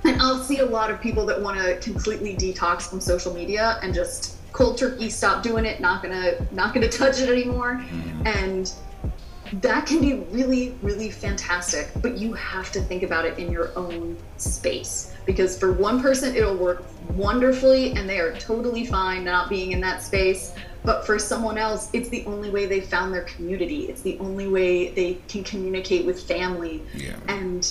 and 0.05 0.21
I'll 0.23 0.43
see 0.43 0.59
a 0.59 0.65
lot 0.67 0.91
of 0.91 1.01
people 1.01 1.27
that 1.27 1.41
want 1.41 1.59
to 1.59 1.77
completely 1.79 2.37
detox 2.37 2.83
from 2.89 3.01
social 3.01 3.35
media 3.35 3.79
and 3.83 3.93
just 3.93 4.37
cold 4.53 4.79
turkey 4.79 5.11
stop 5.11 5.43
doing 5.43 5.65
it, 5.65 5.81
not 5.81 6.03
gonna 6.03 6.47
not 6.53 6.73
gonna 6.73 6.89
touch 6.89 7.21
it 7.21 7.29
anymore. 7.29 7.85
And 8.25 8.73
that 9.55 9.87
can 9.87 10.01
be 10.01 10.15
really, 10.31 10.77
really 10.83 11.11
fantastic, 11.11 11.91
but 12.03 12.19
you 12.19 12.33
have 12.35 12.73
to 12.73 12.81
think 12.81 13.03
about 13.03 13.25
it 13.25 13.39
in 13.39 13.51
your 13.51 13.77
own 13.77 14.17
space. 14.37 15.13
Because 15.25 15.59
for 15.59 15.73
one 15.73 16.01
person, 16.01 16.35
it'll 16.35 16.57
work 16.57 16.85
wonderfully 17.11 17.93
and 17.93 18.09
they 18.09 18.19
are 18.19 18.35
totally 18.37 18.87
fine 18.87 19.25
not 19.25 19.49
being 19.49 19.73
in 19.73 19.81
that 19.81 20.03
space. 20.03 20.53
But 20.87 21.05
for 21.05 21.19
someone 21.19 21.59
else, 21.59 21.91
it's 21.93 22.09
the 22.09 22.25
only 22.27 22.49
way 22.49 22.67
they 22.67 22.81
found 22.81 23.13
their 23.13 23.25
community. 23.25 23.89
It's 23.89 24.03
the 24.03 24.17
only 24.21 24.47
way 24.47 24.91
they 24.91 25.19
can 25.27 25.43
communicate 25.43 26.07
with 26.07 26.23
family. 26.23 26.81
Yeah. 26.95 27.17
And 27.27 27.69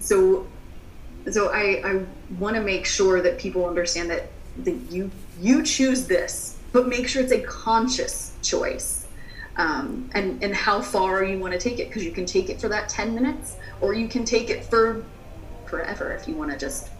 so 0.00 0.46
so 1.30 1.50
I, 1.52 1.82
I 1.84 2.04
want 2.38 2.56
to 2.56 2.62
make 2.62 2.84
sure 2.84 3.22
that 3.22 3.38
people 3.38 3.66
understand 3.66 4.10
that, 4.10 4.28
that 4.64 4.74
you 4.90 5.10
you 5.40 5.62
choose 5.62 6.06
this, 6.06 6.58
but 6.72 6.88
make 6.88 7.08
sure 7.08 7.22
it's 7.22 7.32
a 7.32 7.42
conscious 7.42 8.32
choice. 8.42 9.06
Um, 9.56 10.10
and 10.14 10.42
and 10.42 10.54
how 10.54 10.82
far 10.82 11.22
you 11.24 11.38
want 11.38 11.52
to 11.52 11.58
take 11.58 11.78
it 11.78 11.88
because 11.88 12.04
you 12.04 12.10
can 12.10 12.26
take 12.26 12.50
it 12.50 12.60
for 12.60 12.68
that 12.68 12.90
10 12.90 13.14
minutes 13.14 13.56
or 13.80 13.94
you 13.94 14.06
can 14.06 14.24
take 14.24 14.50
it 14.50 14.64
for 14.64 15.02
forever 15.66 16.12
if 16.12 16.28
you 16.28 16.34
want 16.34 16.50
to 16.50 16.58
just 16.58 16.90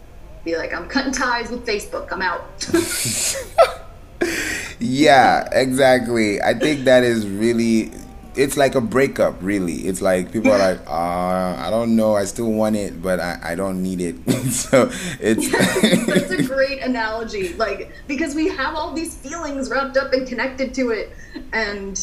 be 0.43 0.57
like 0.57 0.73
i'm 0.73 0.89
cutting 0.89 1.13
ties 1.13 1.51
with 1.51 1.67
facebook 1.67 2.11
i'm 2.11 2.23
out 2.23 2.67
Yeah, 4.79 5.49
exactly. 5.53 6.41
I 6.43 6.55
think 6.55 6.85
that 6.85 7.03
is 7.05 7.27
really 7.27 7.93
it's 8.35 8.57
like 8.59 8.75
a 8.75 8.81
breakup 8.83 9.35
really. 9.41 9.87
It's 9.89 10.03
like 10.03 10.31
people 10.31 10.53
are 10.53 10.59
like 10.59 10.81
uh 10.87 11.57
i 11.59 11.69
don't 11.71 11.97
know. 11.97 12.15
I 12.15 12.25
still 12.27 12.53
want 12.53 12.77
it 12.77 13.01
but 13.01 13.19
i, 13.19 13.39
I 13.43 13.55
don't 13.55 13.83
need 13.83 14.01
it. 14.01 14.17
So 14.51 14.91
it's 15.21 15.51
that's 16.07 16.31
a 16.31 16.43
great 16.43 16.83
analogy. 16.83 17.55
Like 17.55 17.93
because 18.07 18.35
we 18.35 18.49
have 18.49 18.75
all 18.75 18.93
these 18.93 19.15
feelings 19.17 19.71
wrapped 19.71 19.97
up 19.97 20.13
and 20.13 20.27
connected 20.29 20.75
to 20.75 20.91
it 20.91 21.13
and 21.53 21.99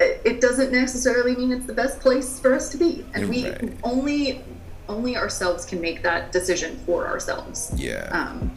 it 0.00 0.20
it 0.24 0.40
doesn't 0.40 0.72
necessarily 0.72 1.34
mean 1.36 1.52
it's 1.52 1.66
the 1.66 1.72
best 1.72 2.00
place 2.00 2.38
for 2.40 2.54
us 2.54 2.68
to 2.70 2.76
be. 2.76 3.04
And 3.14 3.28
we 3.28 3.48
Right. 3.48 3.72
only 3.84 4.42
only 4.88 5.16
ourselves 5.16 5.64
can 5.64 5.80
make 5.80 6.02
that 6.02 6.32
decision 6.32 6.78
for 6.86 7.06
ourselves. 7.06 7.72
Yeah. 7.76 8.08
Um 8.10 8.52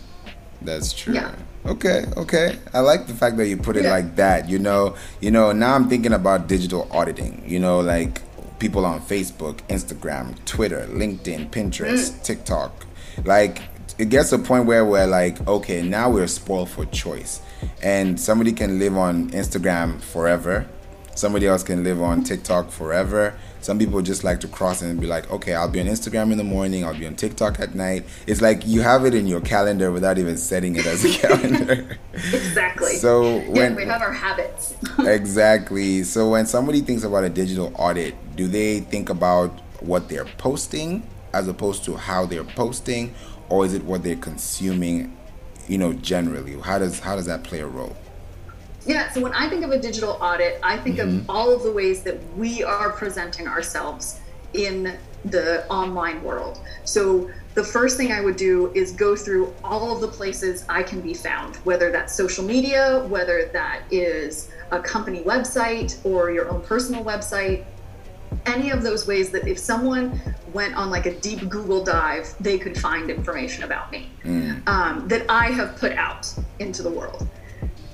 That's 0.61 0.93
true. 0.93 1.13
Yeah. 1.15 1.33
Okay, 1.65 2.05
okay. 2.17 2.57
I 2.73 2.79
like 2.79 3.07
the 3.07 3.13
fact 3.13 3.37
that 3.37 3.47
you 3.47 3.57
put 3.57 3.77
it 3.77 3.83
Yeah. 3.83 3.91
like 3.91 4.15
that. 4.15 4.49
You 4.49 4.57
know, 4.59 4.95
you 5.19 5.29
know, 5.31 5.51
now 5.51 5.75
I'm 5.75 5.89
thinking 5.89 6.13
about 6.13 6.47
digital 6.47 6.87
auditing. 6.91 7.43
You 7.45 7.59
know, 7.59 7.79
like 7.79 8.21
people 8.59 8.85
on 8.85 9.01
Facebook, 9.01 9.57
Instagram, 9.69 10.35
Twitter, 10.45 10.87
LinkedIn, 10.91 11.49
Pinterest, 11.51 12.11
Mm. 12.11 12.23
TikTok. 12.23 12.85
Like 13.25 13.61
it 13.97 14.09
gets 14.09 14.29
to 14.29 14.35
a 14.35 14.39
point 14.39 14.65
where 14.65 14.83
we're 14.85 15.05
like, 15.05 15.45
okay, 15.47 15.81
now 15.83 16.09
we're 16.09 16.27
spoiled 16.27 16.69
for 16.69 16.85
choice. 16.85 17.41
And 17.83 18.19
somebody 18.19 18.53
can 18.53 18.79
live 18.79 18.97
on 18.97 19.29
Instagram 19.31 20.01
forever. 20.01 20.65
Somebody 21.13 21.45
else 21.45 21.61
can 21.61 21.83
live 21.83 22.01
on 22.01 22.23
TikTok 22.23 22.71
forever. 22.71 23.33
Some 23.61 23.77
people 23.79 24.01
just 24.01 24.23
like 24.23 24.39
to 24.41 24.47
cross 24.47 24.81
and 24.81 24.99
be 24.99 25.07
like, 25.07 25.29
okay, 25.31 25.53
I'll 25.53 25.69
be 25.69 25.79
on 25.79 25.85
Instagram 25.87 26.31
in 26.31 26.37
the 26.37 26.43
morning, 26.43 26.83
I'll 26.83 26.97
be 26.97 27.05
on 27.05 27.15
TikTok 27.15 27.59
at 27.59 27.75
night. 27.75 28.05
It's 28.27 28.41
like 28.41 28.65
you 28.65 28.81
have 28.81 29.05
it 29.05 29.13
in 29.13 29.27
your 29.27 29.41
calendar 29.41 29.91
without 29.91 30.17
even 30.17 30.37
setting 30.37 30.75
it 30.75 30.85
as 30.85 31.05
a 31.05 31.09
calendar. 31.27 31.97
exactly 32.13 32.95
So 32.95 33.37
yeah 33.39 33.47
when 33.49 33.75
we 33.75 33.85
have 33.85 34.01
our 34.01 34.13
habits 34.13 34.75
exactly. 34.99 36.03
So 36.03 36.29
when 36.29 36.45
somebody 36.45 36.81
thinks 36.81 37.03
about 37.03 37.23
a 37.23 37.29
digital 37.29 37.71
audit, 37.75 38.15
do 38.35 38.47
they 38.47 38.79
think 38.79 39.09
about 39.09 39.59
what 39.81 40.09
they're 40.09 40.25
posting 40.37 41.03
as 41.33 41.47
opposed 41.47 41.83
to 41.85 41.95
how 41.95 42.25
they're 42.25 42.43
posting, 42.43 43.13
or 43.49 43.65
is 43.65 43.73
it 43.73 43.83
what 43.83 44.03
they're 44.03 44.15
consuming? 44.15 45.15
You 45.67 45.77
know, 45.77 45.93
generally, 45.93 46.59
how 46.59 46.79
does 46.79 46.99
how 46.99 47.15
does 47.15 47.27
that 47.27 47.43
play 47.43 47.59
a 47.59 47.67
role? 47.67 47.95
Yeah, 48.85 49.11
so 49.11 49.21
when 49.21 49.33
I 49.33 49.47
think 49.47 49.63
of 49.63 49.71
a 49.71 49.79
digital 49.79 50.17
audit, 50.21 50.59
I 50.63 50.77
think 50.77 50.97
of 50.99 51.29
all 51.29 51.53
of 51.53 51.63
the 51.63 51.71
ways 51.71 52.01
that 52.03 52.17
we 52.35 52.63
are 52.63 52.91
presenting 52.91 53.47
ourselves 53.47 54.19
in 54.53 54.97
the 55.25 55.67
online 55.67 56.23
world. 56.23 56.59
So 56.83 57.29
the 57.53 57.63
first 57.63 57.97
thing 57.97 58.11
I 58.11 58.21
would 58.21 58.37
do 58.37 58.71
is 58.73 58.91
go 58.91 59.15
through 59.15 59.53
all 59.63 59.93
of 59.93 60.01
the 60.01 60.07
places 60.07 60.65
I 60.67 60.83
can 60.83 61.01
be 61.01 61.13
found, 61.13 61.57
whether 61.57 61.91
that's 61.91 62.15
social 62.15 62.43
media, 62.43 63.05
whether 63.07 63.45
that 63.53 63.83
is 63.91 64.49
a 64.71 64.79
company 64.79 65.21
website 65.23 66.03
or 66.05 66.31
your 66.31 66.49
own 66.49 66.61
personal 66.61 67.03
website. 67.03 67.65
Any 68.45 68.71
of 68.71 68.81
those 68.81 69.05
ways 69.05 69.29
that 69.31 69.47
if 69.47 69.59
someone 69.59 70.19
went 70.53 70.75
on 70.75 70.89
like 70.89 71.05
a 71.05 71.13
deep 71.19 71.49
Google 71.49 71.83
dive, 71.83 72.33
they 72.39 72.57
could 72.57 72.79
find 72.79 73.09
information 73.11 73.63
about 73.63 73.91
me 73.91 74.09
um, 74.67 75.07
that 75.07 75.29
I 75.29 75.47
have 75.47 75.75
put 75.75 75.91
out 75.91 76.33
into 76.59 76.81
the 76.81 76.89
world 76.89 77.27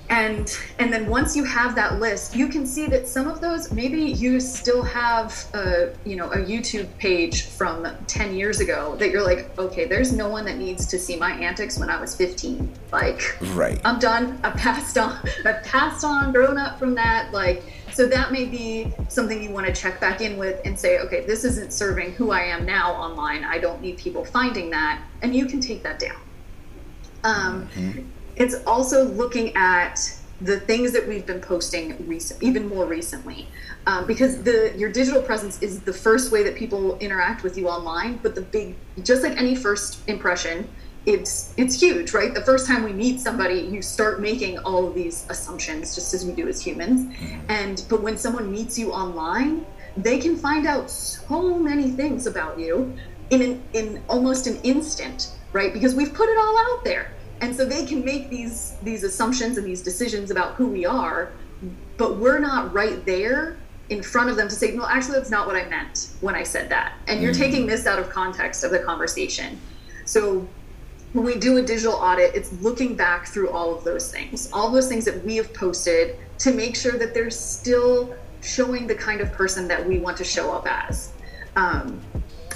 and 0.09 0.57
and 0.79 0.91
then 0.91 1.05
once 1.07 1.35
you 1.35 1.43
have 1.43 1.75
that 1.75 1.99
list 1.99 2.35
you 2.35 2.47
can 2.47 2.65
see 2.65 2.87
that 2.87 3.07
some 3.07 3.27
of 3.27 3.41
those 3.41 3.71
maybe 3.73 3.99
you 4.01 4.39
still 4.39 4.81
have 4.81 5.45
a 5.53 5.93
you 6.05 6.15
know 6.15 6.31
a 6.31 6.37
youtube 6.37 6.87
page 6.97 7.43
from 7.47 7.85
10 8.07 8.33
years 8.35 8.61
ago 8.61 8.95
that 8.99 9.09
you're 9.11 9.23
like 9.23 9.57
okay 9.59 9.83
there's 9.85 10.13
no 10.13 10.29
one 10.29 10.45
that 10.45 10.57
needs 10.57 10.87
to 10.87 10.97
see 10.97 11.17
my 11.17 11.31
antics 11.31 11.77
when 11.77 11.89
i 11.89 11.99
was 11.99 12.15
15 12.15 12.71
like 12.91 13.37
Right. 13.53 13.81
i'm 13.83 13.99
done. 13.99 14.39
I 14.43 14.51
passed 14.51 14.97
on 14.97 15.17
i 15.45 15.53
passed 15.53 16.05
on 16.05 16.31
grown 16.31 16.57
up 16.57 16.79
from 16.79 16.95
that. 16.95 17.33
Like 17.33 17.63
so 17.93 18.05
that 18.07 18.31
may 18.31 18.45
be 18.45 18.93
something 19.09 19.41
you 19.41 19.49
want 19.49 19.65
to 19.65 19.73
check 19.73 19.99
back 19.99 20.21
in 20.21 20.37
with 20.37 20.61
and 20.65 20.77
say 20.79 20.99
okay 20.99 21.25
this 21.25 21.43
isn't 21.43 21.73
serving 21.73 22.13
who 22.13 22.31
i 22.31 22.41
am 22.41 22.65
now 22.65 22.93
online. 22.93 23.43
I 23.43 23.57
don't 23.57 23.81
need 23.81 23.97
people 23.97 24.23
finding 24.23 24.69
that. 24.69 25.01
And 25.21 25.35
you 25.35 25.47
can 25.47 25.59
take 25.59 25.83
that 25.83 25.99
down. 25.99 26.21
Um, 27.23 27.69
it's 28.37 28.55
also 28.65 29.03
looking 29.03 29.55
at 29.55 29.99
the 30.41 30.59
things 30.59 30.91
that 30.91 31.07
we've 31.07 31.25
been 31.25 31.41
posting 31.41 32.07
recent, 32.07 32.41
even 32.43 32.67
more 32.67 32.85
recently, 32.85 33.47
um, 33.87 34.05
because 34.05 34.43
the 34.43 34.73
your 34.77 34.91
digital 34.91 35.21
presence 35.21 35.61
is 35.63 35.81
the 35.81 35.93
first 35.93 36.31
way 36.31 36.43
that 36.43 36.55
people 36.55 36.97
interact 36.99 37.43
with 37.43 37.57
you 37.57 37.67
online. 37.67 38.19
But 38.21 38.35
the 38.35 38.41
big, 38.41 38.75
just 39.03 39.23
like 39.23 39.35
any 39.37 39.55
first 39.55 40.07
impression, 40.07 40.69
it's 41.07 41.53
it's 41.57 41.81
huge, 41.81 42.13
right? 42.13 42.33
The 42.33 42.43
first 42.43 42.67
time 42.67 42.83
we 42.83 42.93
meet 42.93 43.19
somebody, 43.19 43.61
you 43.61 43.81
start 43.81 44.21
making 44.21 44.59
all 44.59 44.87
of 44.87 44.93
these 44.93 45.25
assumptions, 45.29 45.95
just 45.95 46.13
as 46.13 46.23
we 46.23 46.33
do 46.33 46.47
as 46.47 46.61
humans. 46.61 47.15
And 47.49 47.83
but 47.89 48.03
when 48.03 48.17
someone 48.17 48.51
meets 48.51 48.77
you 48.77 48.91
online, 48.91 49.65
they 49.95 50.19
can 50.19 50.37
find 50.37 50.67
out 50.67 50.91
so 50.91 51.57
many 51.57 51.89
things 51.89 52.27
about 52.27 52.59
you 52.59 52.95
in 53.31 53.41
an, 53.41 53.63
in 53.73 54.03
almost 54.07 54.45
an 54.45 54.57
instant, 54.61 55.31
right? 55.51 55.73
Because 55.73 55.95
we've 55.95 56.13
put 56.13 56.29
it 56.29 56.37
all 56.37 56.57
out 56.59 56.83
there 56.83 57.11
and 57.41 57.55
so 57.55 57.65
they 57.65 57.85
can 57.85 58.03
make 58.03 58.29
these 58.29 58.75
these 58.83 59.03
assumptions 59.03 59.57
and 59.57 59.65
these 59.65 59.81
decisions 59.81 60.31
about 60.31 60.55
who 60.55 60.67
we 60.67 60.85
are 60.85 61.31
but 61.97 62.17
we're 62.17 62.39
not 62.39 62.73
right 62.73 63.05
there 63.05 63.57
in 63.89 64.03
front 64.03 64.29
of 64.29 64.35
them 64.35 64.47
to 64.47 64.55
say 64.55 64.71
no 64.71 64.87
actually 64.87 65.15
that's 65.15 65.29
not 65.29 65.47
what 65.47 65.55
i 65.55 65.65
meant 65.69 66.09
when 66.21 66.35
i 66.35 66.43
said 66.43 66.69
that. 66.69 66.93
And 67.07 67.21
you're 67.21 67.33
taking 67.33 67.65
this 67.65 67.87
out 67.87 67.99
of 67.99 68.09
context 68.09 68.63
of 68.63 68.71
the 68.71 68.79
conversation. 68.79 69.59
So 70.05 70.47
when 71.13 71.25
we 71.25 71.35
do 71.37 71.57
a 71.57 71.61
digital 71.61 71.93
audit 71.93 72.35
it's 72.35 72.51
looking 72.61 72.95
back 72.95 73.27
through 73.27 73.49
all 73.49 73.73
of 73.75 73.83
those 73.83 74.11
things 74.11 74.51
all 74.51 74.69
those 74.69 74.87
things 74.87 75.05
that 75.05 75.23
we 75.23 75.37
have 75.37 75.53
posted 75.53 76.17
to 76.39 76.53
make 76.53 76.75
sure 76.75 76.93
that 76.93 77.13
they're 77.13 77.31
still 77.31 78.15
showing 78.41 78.87
the 78.87 78.95
kind 78.95 79.21
of 79.21 79.31
person 79.31 79.67
that 79.67 79.85
we 79.85 79.99
want 79.99 80.17
to 80.17 80.23
show 80.23 80.51
up 80.51 80.67
as. 80.67 81.11
Um, 81.55 81.99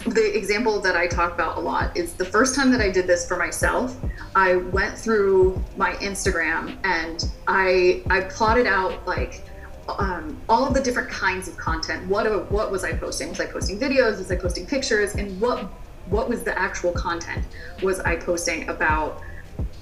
the 0.06 0.38
example 0.38 0.80
that 0.82 0.96
I 0.96 1.08
talk 1.08 1.34
about 1.34 1.58
a 1.58 1.60
lot 1.60 1.96
is 1.96 2.14
the 2.14 2.26
first 2.26 2.56
time 2.56 2.72
that 2.72 2.82
I 2.82 2.90
did 2.90 3.08
this 3.08 3.28
for 3.28 3.38
myself, 3.38 3.96
I 4.36 4.56
went 4.56 4.98
through 4.98 5.62
my 5.78 5.94
Instagram 5.96 6.78
and 6.84 7.26
I 7.48 8.04
I 8.10 8.22
plotted 8.22 8.68
out 8.68 9.06
like 9.08 9.44
um, 9.88 10.40
all 10.48 10.66
of 10.66 10.74
the 10.74 10.82
different 10.82 11.10
kinds 11.10 11.48
of 11.48 11.58
content. 11.58 12.08
What 12.08 12.52
what 12.52 12.72
was 12.72 12.84
I 12.84 12.94
posting? 12.94 13.30
Was 13.30 13.40
I 13.40 13.46
posting 13.46 13.80
videos? 13.80 14.18
Was 14.18 14.32
I 14.32 14.36
posting 14.36 14.66
pictures? 14.66 15.16
And 15.16 15.40
what 15.40 15.66
what 16.08 16.30
was 16.30 16.44
the 16.44 16.58
actual 16.58 16.92
content? 16.92 17.46
Was 17.82 18.00
I 18.00 18.16
posting 18.16 18.68
about 18.70 19.22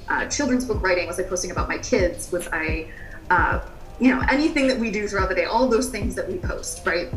uh, 0.10 0.26
children's 0.28 0.66
book 0.66 0.82
writing? 0.82 1.08
Was 1.08 1.20
I 1.20 1.24
posting 1.24 1.52
about 1.52 1.70
my 1.70 1.78
kids? 1.78 2.32
Was 2.32 2.48
I 2.52 2.92
uh, 3.30 3.62
you 4.00 4.14
know 4.14 4.22
anything 4.30 4.68
that 4.68 4.78
we 4.78 4.92
do 4.92 5.08
throughout 5.08 5.30
the 5.30 5.36
day? 5.36 5.46
All 5.46 5.68
those 5.68 5.90
things 5.90 6.16
that 6.16 6.28
we 6.28 6.38
post, 6.38 6.86
right? 6.86 7.10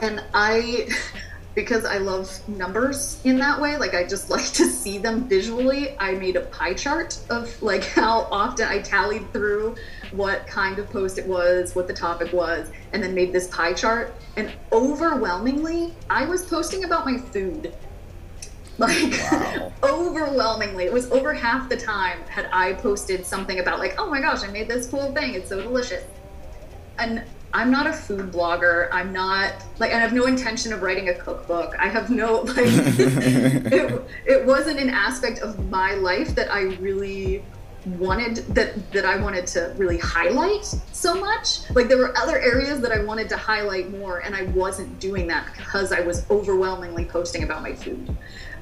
and 0.00 0.22
I 0.34 0.88
because 1.56 1.86
I 1.86 1.96
love 1.96 2.30
numbers 2.46 3.18
in 3.24 3.38
that 3.38 3.60
way, 3.60 3.76
like 3.78 3.94
I 3.94 4.04
just 4.04 4.30
like 4.36 4.44
to 4.52 4.66
see 4.66 4.98
them 4.98 5.28
visually. 5.28 5.96
I 5.98 6.12
made 6.12 6.36
a 6.36 6.42
pie 6.42 6.74
chart 6.74 7.18
of 7.30 7.60
like 7.60 7.84
how 7.88 8.28
often 8.30 8.68
I 8.68 8.78
tallied 8.80 9.32
through 9.32 9.74
what 10.12 10.46
kind 10.46 10.78
of 10.78 10.88
post 10.90 11.18
it 11.18 11.26
was, 11.26 11.74
what 11.74 11.88
the 11.88 11.94
topic 11.94 12.32
was, 12.32 12.70
and 12.92 13.02
then 13.02 13.14
made 13.14 13.32
this 13.32 13.48
pie 13.48 13.72
chart. 13.72 14.14
And 14.36 14.52
overwhelmingly, 14.70 15.94
I 16.10 16.26
was 16.26 16.44
posting 16.44 16.84
about 16.84 17.04
my 17.04 17.18
food. 17.18 17.74
Like 18.78 19.18
Wow. 19.32 19.72
overwhelmingly, 19.82 20.84
it 20.84 20.92
was 20.92 21.10
over 21.10 21.32
half 21.32 21.70
the 21.70 21.78
time 21.78 22.18
had 22.28 22.46
I 22.52 22.74
posted 22.74 23.24
something 23.24 23.58
about 23.58 23.78
like, 23.78 23.94
oh 23.96 24.10
my 24.10 24.20
gosh, 24.20 24.44
I 24.44 24.48
made 24.48 24.68
this 24.68 24.86
cool 24.90 25.14
thing. 25.14 25.32
It's 25.32 25.48
so 25.48 25.62
delicious 25.62 26.04
and 26.98 27.24
I'm 27.56 27.70
not 27.70 27.86
a 27.86 27.92
food 27.92 28.30
blogger. 28.32 28.90
I'm 28.92 29.14
not 29.14 29.54
like 29.78 29.90
I 29.90 29.98
have 29.98 30.12
no 30.12 30.26
intention 30.26 30.74
of 30.74 30.82
writing 30.82 31.08
a 31.08 31.14
cookbook. 31.14 31.74
I 31.78 31.88
have 31.88 32.10
no 32.10 32.40
like 32.42 32.58
it, 32.58 34.02
it 34.26 34.44
wasn't 34.44 34.78
an 34.78 34.90
aspect 34.90 35.38
of 35.38 35.70
my 35.70 35.94
life 35.94 36.34
that 36.34 36.52
I 36.52 36.74
really 36.74 37.42
wanted 37.86 38.36
that 38.54 38.92
that 38.92 39.06
I 39.06 39.16
wanted 39.16 39.46
to 39.48 39.72
really 39.78 39.96
highlight 39.96 40.66
so 40.92 41.14
much. 41.14 41.70
Like 41.70 41.88
there 41.88 41.96
were 41.96 42.14
other 42.18 42.38
areas 42.38 42.82
that 42.82 42.92
I 42.92 43.02
wanted 43.02 43.30
to 43.30 43.38
highlight 43.38 43.90
more 43.90 44.18
and 44.18 44.34
I 44.34 44.42
wasn't 44.42 45.00
doing 45.00 45.26
that 45.28 45.46
because 45.56 45.92
I 45.92 46.00
was 46.00 46.30
overwhelmingly 46.30 47.06
posting 47.06 47.42
about 47.42 47.62
my 47.62 47.72
food. 47.72 48.14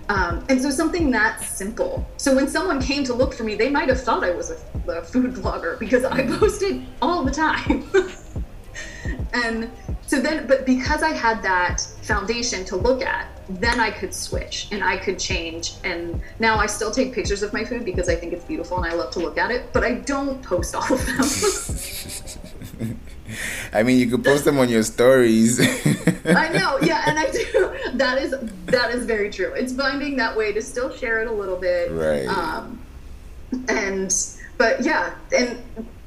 Um, 0.09 0.45
and 0.49 0.63
so 0.63 0.71
something 0.71 1.11
that 1.11 1.41
simple. 1.41 2.07
So 2.17 2.33
when 2.33 2.47
someone 2.47 2.81
came 2.81 3.03
to 3.05 3.15
look 3.15 3.35
for 3.35 3.43
me, 3.43 3.57
they 3.57 3.71
might 3.71 3.89
have 3.89 4.01
thought 4.01 4.23
I 4.23 4.31
was 4.31 4.53
a, 4.53 4.91
a 4.93 5.03
food 5.03 5.35
blogger 5.35 5.81
because 5.81 6.05
I 6.05 6.25
posted 6.39 6.87
all 7.03 7.25
the 7.25 7.33
time. 7.33 7.83
And 9.35 9.71
so 10.07 10.21
then, 10.21 10.47
but 10.47 10.65
because 10.65 11.03
I 11.03 11.11
had 11.11 11.43
that 11.43 11.81
foundation 12.03 12.65
to 12.67 12.77
look 12.77 13.03
at, 13.03 13.27
then 13.49 13.81
I 13.81 13.91
could 13.91 14.15
switch 14.15 14.69
and 14.71 14.83
I 14.83 14.97
could 14.97 15.19
change. 15.19 15.75
And 15.83 16.21
now 16.39 16.59
I 16.59 16.67
still 16.67 16.91
take 16.91 17.13
pictures 17.13 17.43
of 17.43 17.53
my 17.53 17.65
food 17.65 17.85
because 17.85 18.09
I 18.09 18.15
think 18.15 18.33
it's 18.33 18.45
beautiful 18.45 18.83
and 18.83 18.87
I 18.87 18.95
love 18.95 19.11
to 19.13 19.19
look 19.19 19.37
at 19.37 19.51
it, 19.51 19.73
but 19.73 19.83
I 19.85 19.95
don't 19.95 20.43
post 20.43 20.75
all 20.75 20.93
of 20.93 21.05
them. 21.05 22.97
I 23.73 23.83
mean, 23.83 23.99
you 23.99 24.09
could 24.09 24.23
post 24.23 24.45
them 24.45 24.59
on 24.59 24.69
your 24.69 24.83
stories. 24.83 25.61
I 26.27 26.49
know, 26.51 26.79
yeah, 26.81 27.03
and 27.07 27.19
I 27.19 27.31
do. 27.31 27.77
That 27.95 28.23
is 28.23 28.35
that 28.67 28.95
is 28.95 29.05
very 29.05 29.31
true. 29.31 29.53
It's 29.55 29.73
finding 29.73 30.17
that 30.19 30.37
way 30.37 30.53
to 30.53 30.63
still 30.63 30.95
share 30.95 31.21
it 31.21 31.27
a 31.27 31.33
little 31.33 31.57
bit, 31.57 31.91
right? 31.91 32.27
Um, 32.27 32.81
and 33.69 34.15
but 34.59 34.85
yeah, 34.85 35.15
and 35.37 35.59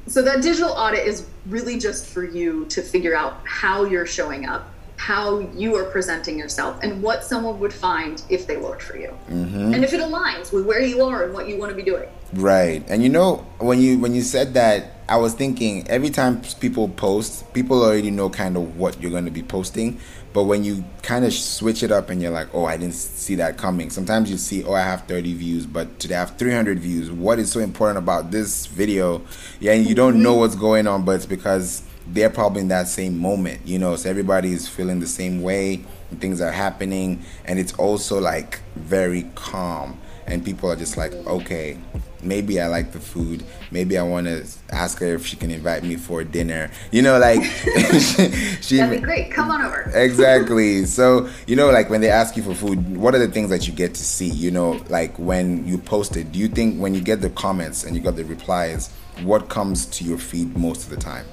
so 0.08 0.22
that 0.22 0.42
digital 0.42 0.72
audit 0.72 1.06
is 1.06 1.28
really 1.48 1.78
just 1.78 2.06
for 2.06 2.24
you 2.24 2.66
to 2.66 2.82
figure 2.82 3.16
out 3.16 3.42
how 3.46 3.84
you're 3.84 4.06
showing 4.06 4.46
up 4.46 4.72
how 4.98 5.40
you 5.56 5.76
are 5.76 5.86
presenting 5.86 6.38
yourself 6.38 6.78
and 6.82 7.02
what 7.02 7.24
someone 7.24 7.60
would 7.60 7.74
find 7.74 8.24
if 8.30 8.48
they 8.48 8.58
looked 8.58 8.82
for 8.82 8.98
you. 8.98 9.16
Mm-hmm. 9.30 9.74
and 9.74 9.84
if 9.84 9.94
it 9.94 10.02
aligns 10.02 10.52
with 10.52 10.66
where 10.66 10.82
you 10.82 11.04
are 11.04 11.24
and 11.24 11.34
what 11.34 11.48
you 11.48 11.58
want 11.58 11.70
to 11.70 11.76
be 11.76 11.84
doing. 11.84 12.10
Right. 12.34 12.84
And 12.90 13.02
you 13.02 13.10
know 13.10 13.46
when 13.60 13.80
you 13.80 14.00
when 14.00 14.14
you 14.14 14.22
said 14.22 14.54
that 14.56 14.94
i 15.08 15.16
was 15.16 15.34
thinking 15.34 15.88
every 15.88 16.10
time 16.10 16.42
people 16.60 16.90
post 16.90 17.54
people 17.54 17.82
already 17.82 18.12
know 18.12 18.30
kind 18.30 18.58
of 18.58 18.78
what 18.78 19.02
you're 19.02 19.12
going 19.12 19.26
to 19.26 19.32
be 19.32 19.44
posting. 19.44 20.00
But 20.34 20.44
when 20.44 20.64
you 20.64 20.84
kind 21.02 21.26
of 21.26 21.34
switch 21.34 21.82
it 21.82 21.92
up 21.92 22.10
and 22.10 22.22
you're 22.22 22.32
like 22.32 22.50
oh 22.54 22.66
i 22.66 22.76
didn't 22.76 22.96
see 22.96 23.36
that 23.36 23.58
coming. 23.58 23.92
Sometimes 23.92 24.32
you 24.32 24.38
see 24.38 24.64
oh 24.64 24.74
i 24.74 24.82
have 24.82 25.04
30 25.04 25.34
views 25.36 25.66
but 25.68 26.00
today 26.00 26.16
i 26.16 26.20
have 26.20 26.38
300 26.38 26.80
views. 26.80 27.12
What 27.12 27.38
is 27.38 27.52
so 27.52 27.60
important 27.60 28.00
about 28.00 28.32
this 28.32 28.66
video? 28.66 29.22
Yeah 29.60 29.74
and 29.74 29.86
you 29.86 29.94
don't 29.94 30.24
know 30.24 30.32
mm-hmm. 30.32 30.40
what's 30.42 30.56
going 30.56 30.88
on 30.88 31.06
but 31.06 31.18
it's 31.18 31.26
because 31.28 31.84
they're 32.10 32.30
probably 32.30 32.62
in 32.62 32.68
that 32.70 32.88
same 32.88 33.18
moment, 33.18 33.62
you 33.66 33.80
know. 33.80 33.96
So 33.96 34.10
everybody 34.10 34.54
is 34.54 34.68
feeling 34.68 35.00
the 35.00 35.08
same 35.08 35.42
way, 35.42 35.84
and 36.12 36.22
things 36.22 36.42
are 36.42 36.52
happening, 36.52 37.24
and 37.46 37.60
it's 37.60 37.74
also 37.74 38.20
like 38.20 38.60
very 38.76 39.30
calm. 39.36 40.00
And 40.26 40.44
people 40.44 40.70
are 40.70 40.76
just 40.76 40.98
like, 40.98 41.14
okay, 41.14 41.78
maybe 42.22 42.60
I 42.60 42.68
like 42.68 42.92
the 42.92 43.00
food. 43.00 43.44
Maybe 43.72 43.98
I 43.98 44.04
want 44.04 44.28
to 44.28 44.46
ask 44.72 45.00
her 45.00 45.16
if 45.16 45.26
she 45.26 45.38
can 45.38 45.52
invite 45.52 45.84
me 45.84 45.96
for 45.96 46.24
dinner. 46.24 46.70
You 46.92 47.02
know, 47.02 47.18
like 47.18 47.42
she, 48.00 48.30
she, 48.62 48.78
that'd 48.78 49.02
be 49.02 49.06
great. 49.06 49.32
Come 49.32 49.52
on 49.52 49.62
over. 49.62 49.92
exactly. 49.94 50.86
So 50.86 51.30
you 51.46 51.56
know, 51.56 51.70
like 51.70 51.90
when 51.90 52.02
they 52.02 52.10
ask 52.10 52.36
you 52.36 52.44
for 52.44 52.54
food, 52.54 52.98
what 52.98 53.16
are 53.16 53.20
the 53.20 53.30
things 53.30 53.50
that 53.50 53.68
you 53.68 53.74
get 53.74 53.94
to 53.96 54.04
see? 54.04 54.30
You 54.30 54.52
know, 54.52 54.84
like 54.90 55.18
when 55.18 55.66
you 55.68 55.78
post 55.78 56.18
it. 56.18 56.32
Do 56.32 56.40
you 56.40 56.48
think 56.48 56.80
when 56.80 56.94
you 56.94 57.02
get 57.02 57.22
the 57.22 57.30
comments 57.32 57.84
and 57.84 57.96
you 57.96 58.02
got 58.02 58.16
the 58.16 58.26
replies, 58.26 58.92
what 59.24 59.50
comes 59.50 59.86
to 59.86 60.04
your 60.04 60.18
feed 60.18 60.58
most 60.58 60.84
of 60.84 60.90
the 60.90 60.98
time? 60.98 61.26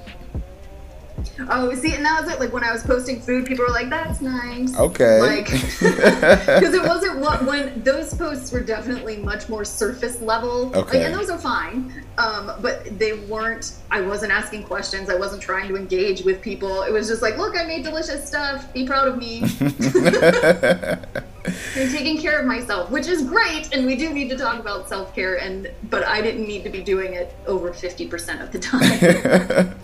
Oh, 1.49 1.73
see, 1.75 1.93
and 1.93 2.05
that 2.05 2.21
was 2.21 2.31
it. 2.31 2.39
Like 2.39 2.53
when 2.53 2.63
I 2.63 2.71
was 2.71 2.83
posting 2.83 3.19
food, 3.21 3.45
people 3.45 3.65
were 3.65 3.71
like, 3.71 3.89
"That's 3.89 4.21
nice." 4.21 4.77
Okay. 4.77 5.19
Like, 5.19 5.45
because 5.79 6.73
it 6.73 6.83
wasn't 6.83 7.19
what 7.19 7.45
when 7.45 7.83
those 7.83 8.13
posts 8.13 8.51
were 8.51 8.61
definitely 8.61 9.17
much 9.17 9.49
more 9.49 9.65
surface 9.65 10.21
level. 10.21 10.71
Okay. 10.75 10.99
Like, 10.99 11.07
and 11.07 11.13
those 11.13 11.29
are 11.29 11.39
fine, 11.39 12.05
um, 12.17 12.51
but 12.61 12.97
they 12.97 13.13
weren't. 13.13 13.73
I 13.91 14.01
wasn't 14.01 14.31
asking 14.31 14.63
questions. 14.63 15.09
I 15.09 15.15
wasn't 15.15 15.41
trying 15.41 15.67
to 15.69 15.75
engage 15.75 16.23
with 16.23 16.41
people. 16.41 16.83
It 16.83 16.91
was 16.91 17.07
just 17.07 17.21
like, 17.21 17.37
"Look, 17.37 17.57
I 17.57 17.65
made 17.65 17.83
delicious 17.83 18.27
stuff. 18.27 18.71
Be 18.73 18.85
proud 18.85 19.07
of 19.07 19.17
me." 19.17 19.43
I'm 21.75 21.91
taking 21.91 22.17
care 22.17 22.39
of 22.39 22.45
myself, 22.45 22.89
which 22.89 23.07
is 23.07 23.23
great, 23.23 23.73
and 23.73 23.85
we 23.85 23.95
do 23.95 24.11
need 24.13 24.29
to 24.29 24.37
talk 24.37 24.59
about 24.59 24.89
self 24.89 25.13
care. 25.13 25.35
And 25.35 25.69
but 25.89 26.05
I 26.05 26.21
didn't 26.21 26.47
need 26.47 26.63
to 26.63 26.69
be 26.69 26.81
doing 26.81 27.13
it 27.13 27.35
over 27.45 27.73
fifty 27.73 28.07
percent 28.07 28.41
of 28.41 28.51
the 28.51 28.59
time. 28.59 29.75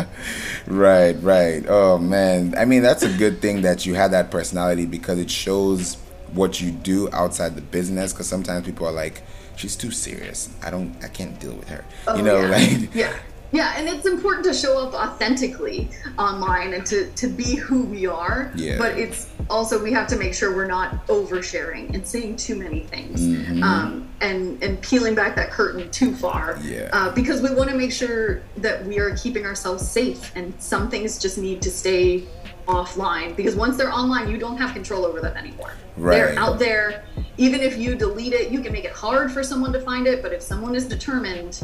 Right, 0.67 1.13
right. 1.21 1.63
Oh 1.67 1.97
man, 1.97 2.56
I 2.58 2.65
mean 2.65 2.82
that's 2.82 3.04
a 3.04 3.10
good 3.17 3.41
thing 3.41 3.62
that 3.62 3.86
you 3.86 3.93
had 3.93 4.12
that 4.12 4.32
personality 4.32 4.86
because 4.86 5.19
it 5.19 5.30
shows 5.30 5.95
what 6.34 6.62
you 6.62 6.71
do 6.71 7.10
outside 7.12 7.56
the 7.56 7.62
business. 7.62 8.13
Because 8.13 8.28
sometimes 8.28 8.65
people 8.65 8.88
are 8.88 8.91
like, 8.91 9.21
"She's 9.56 9.76
too 9.76 9.91
serious. 9.91 10.50
I 10.63 10.71
don't. 10.71 10.95
I 11.04 11.08
can't 11.08 11.39
deal 11.39 11.54
with 11.54 11.69
her." 11.69 11.84
Oh, 12.08 12.15
you 12.15 12.24
know, 12.24 12.41
yeah. 12.41 12.47
like 12.58 12.95
yeah. 12.95 13.13
Yeah, 13.51 13.73
and 13.77 13.87
it's 13.89 14.05
important 14.05 14.45
to 14.45 14.53
show 14.53 14.79
up 14.79 14.93
authentically 14.93 15.89
online 16.17 16.73
and 16.73 16.85
to, 16.87 17.11
to 17.11 17.27
be 17.27 17.55
who 17.55 17.83
we 17.83 18.07
are. 18.07 18.51
Yeah. 18.55 18.77
But 18.77 18.97
it's 18.97 19.29
also 19.49 19.81
we 19.81 19.91
have 19.91 20.07
to 20.07 20.15
make 20.15 20.33
sure 20.33 20.55
we're 20.55 20.67
not 20.67 21.05
oversharing 21.07 21.93
and 21.93 22.07
saying 22.07 22.37
too 22.37 22.55
many 22.55 22.81
things, 22.81 23.21
mm-hmm. 23.21 23.61
um, 23.63 24.09
and 24.21 24.61
and 24.63 24.81
peeling 24.81 25.15
back 25.15 25.35
that 25.35 25.51
curtain 25.51 25.89
too 25.91 26.15
far. 26.15 26.57
Yeah. 26.61 26.89
Uh, 26.93 27.11
because 27.13 27.41
we 27.41 27.53
want 27.53 27.69
to 27.69 27.75
make 27.75 27.91
sure 27.91 28.41
that 28.57 28.85
we 28.85 28.99
are 28.99 29.15
keeping 29.17 29.45
ourselves 29.45 29.87
safe, 29.87 30.31
and 30.35 30.53
some 30.61 30.89
things 30.89 31.19
just 31.19 31.37
need 31.37 31.61
to 31.63 31.69
stay 31.69 32.23
offline 32.67 33.35
because 33.35 33.55
once 33.55 33.75
they're 33.75 33.91
online, 33.91 34.29
you 34.29 34.37
don't 34.37 34.57
have 34.57 34.73
control 34.73 35.05
over 35.05 35.19
them 35.19 35.35
anymore. 35.35 35.73
Right. 35.97 36.15
They're 36.15 36.39
out 36.39 36.59
there. 36.59 37.03
Even 37.37 37.59
if 37.59 37.77
you 37.77 37.95
delete 37.95 38.33
it, 38.33 38.51
you 38.51 38.61
can 38.61 38.71
make 38.71 38.85
it 38.85 38.93
hard 38.93 39.31
for 39.31 39.43
someone 39.43 39.73
to 39.73 39.81
find 39.81 40.07
it. 40.07 40.21
But 40.21 40.31
if 40.31 40.41
someone 40.41 40.75
is 40.75 40.87
determined 40.87 41.61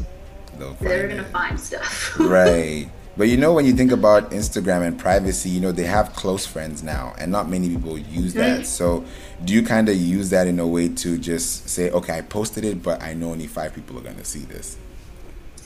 they're 0.79 1.07
gonna 1.07 1.23
find 1.25 1.59
stuff. 1.59 2.17
right. 2.19 2.89
But 3.17 3.29
you 3.29 3.37
know, 3.37 3.51
when 3.53 3.65
you 3.65 3.73
think 3.73 3.91
about 3.91 4.29
Instagram 4.29 4.85
and 4.85 4.97
privacy, 4.97 5.49
you 5.49 5.59
know, 5.59 5.71
they 5.71 5.85
have 5.85 6.13
close 6.13 6.45
friends 6.45 6.83
now, 6.83 7.15
and 7.17 7.31
not 7.31 7.49
many 7.49 7.67
people 7.69 7.97
use 7.97 8.35
that. 8.35 8.67
So, 8.67 9.05
do 9.43 9.53
you 9.53 9.63
kind 9.63 9.89
of 9.89 9.95
use 9.95 10.29
that 10.29 10.45
in 10.45 10.59
a 10.59 10.67
way 10.67 10.89
to 10.89 11.17
just 11.17 11.67
say, 11.67 11.89
okay, 11.89 12.19
I 12.19 12.21
posted 12.21 12.63
it, 12.63 12.83
but 12.83 13.01
I 13.01 13.13
know 13.13 13.31
only 13.31 13.47
five 13.47 13.73
people 13.73 13.97
are 13.97 14.01
going 14.01 14.17
to 14.17 14.25
see 14.25 14.41
this? 14.41 14.77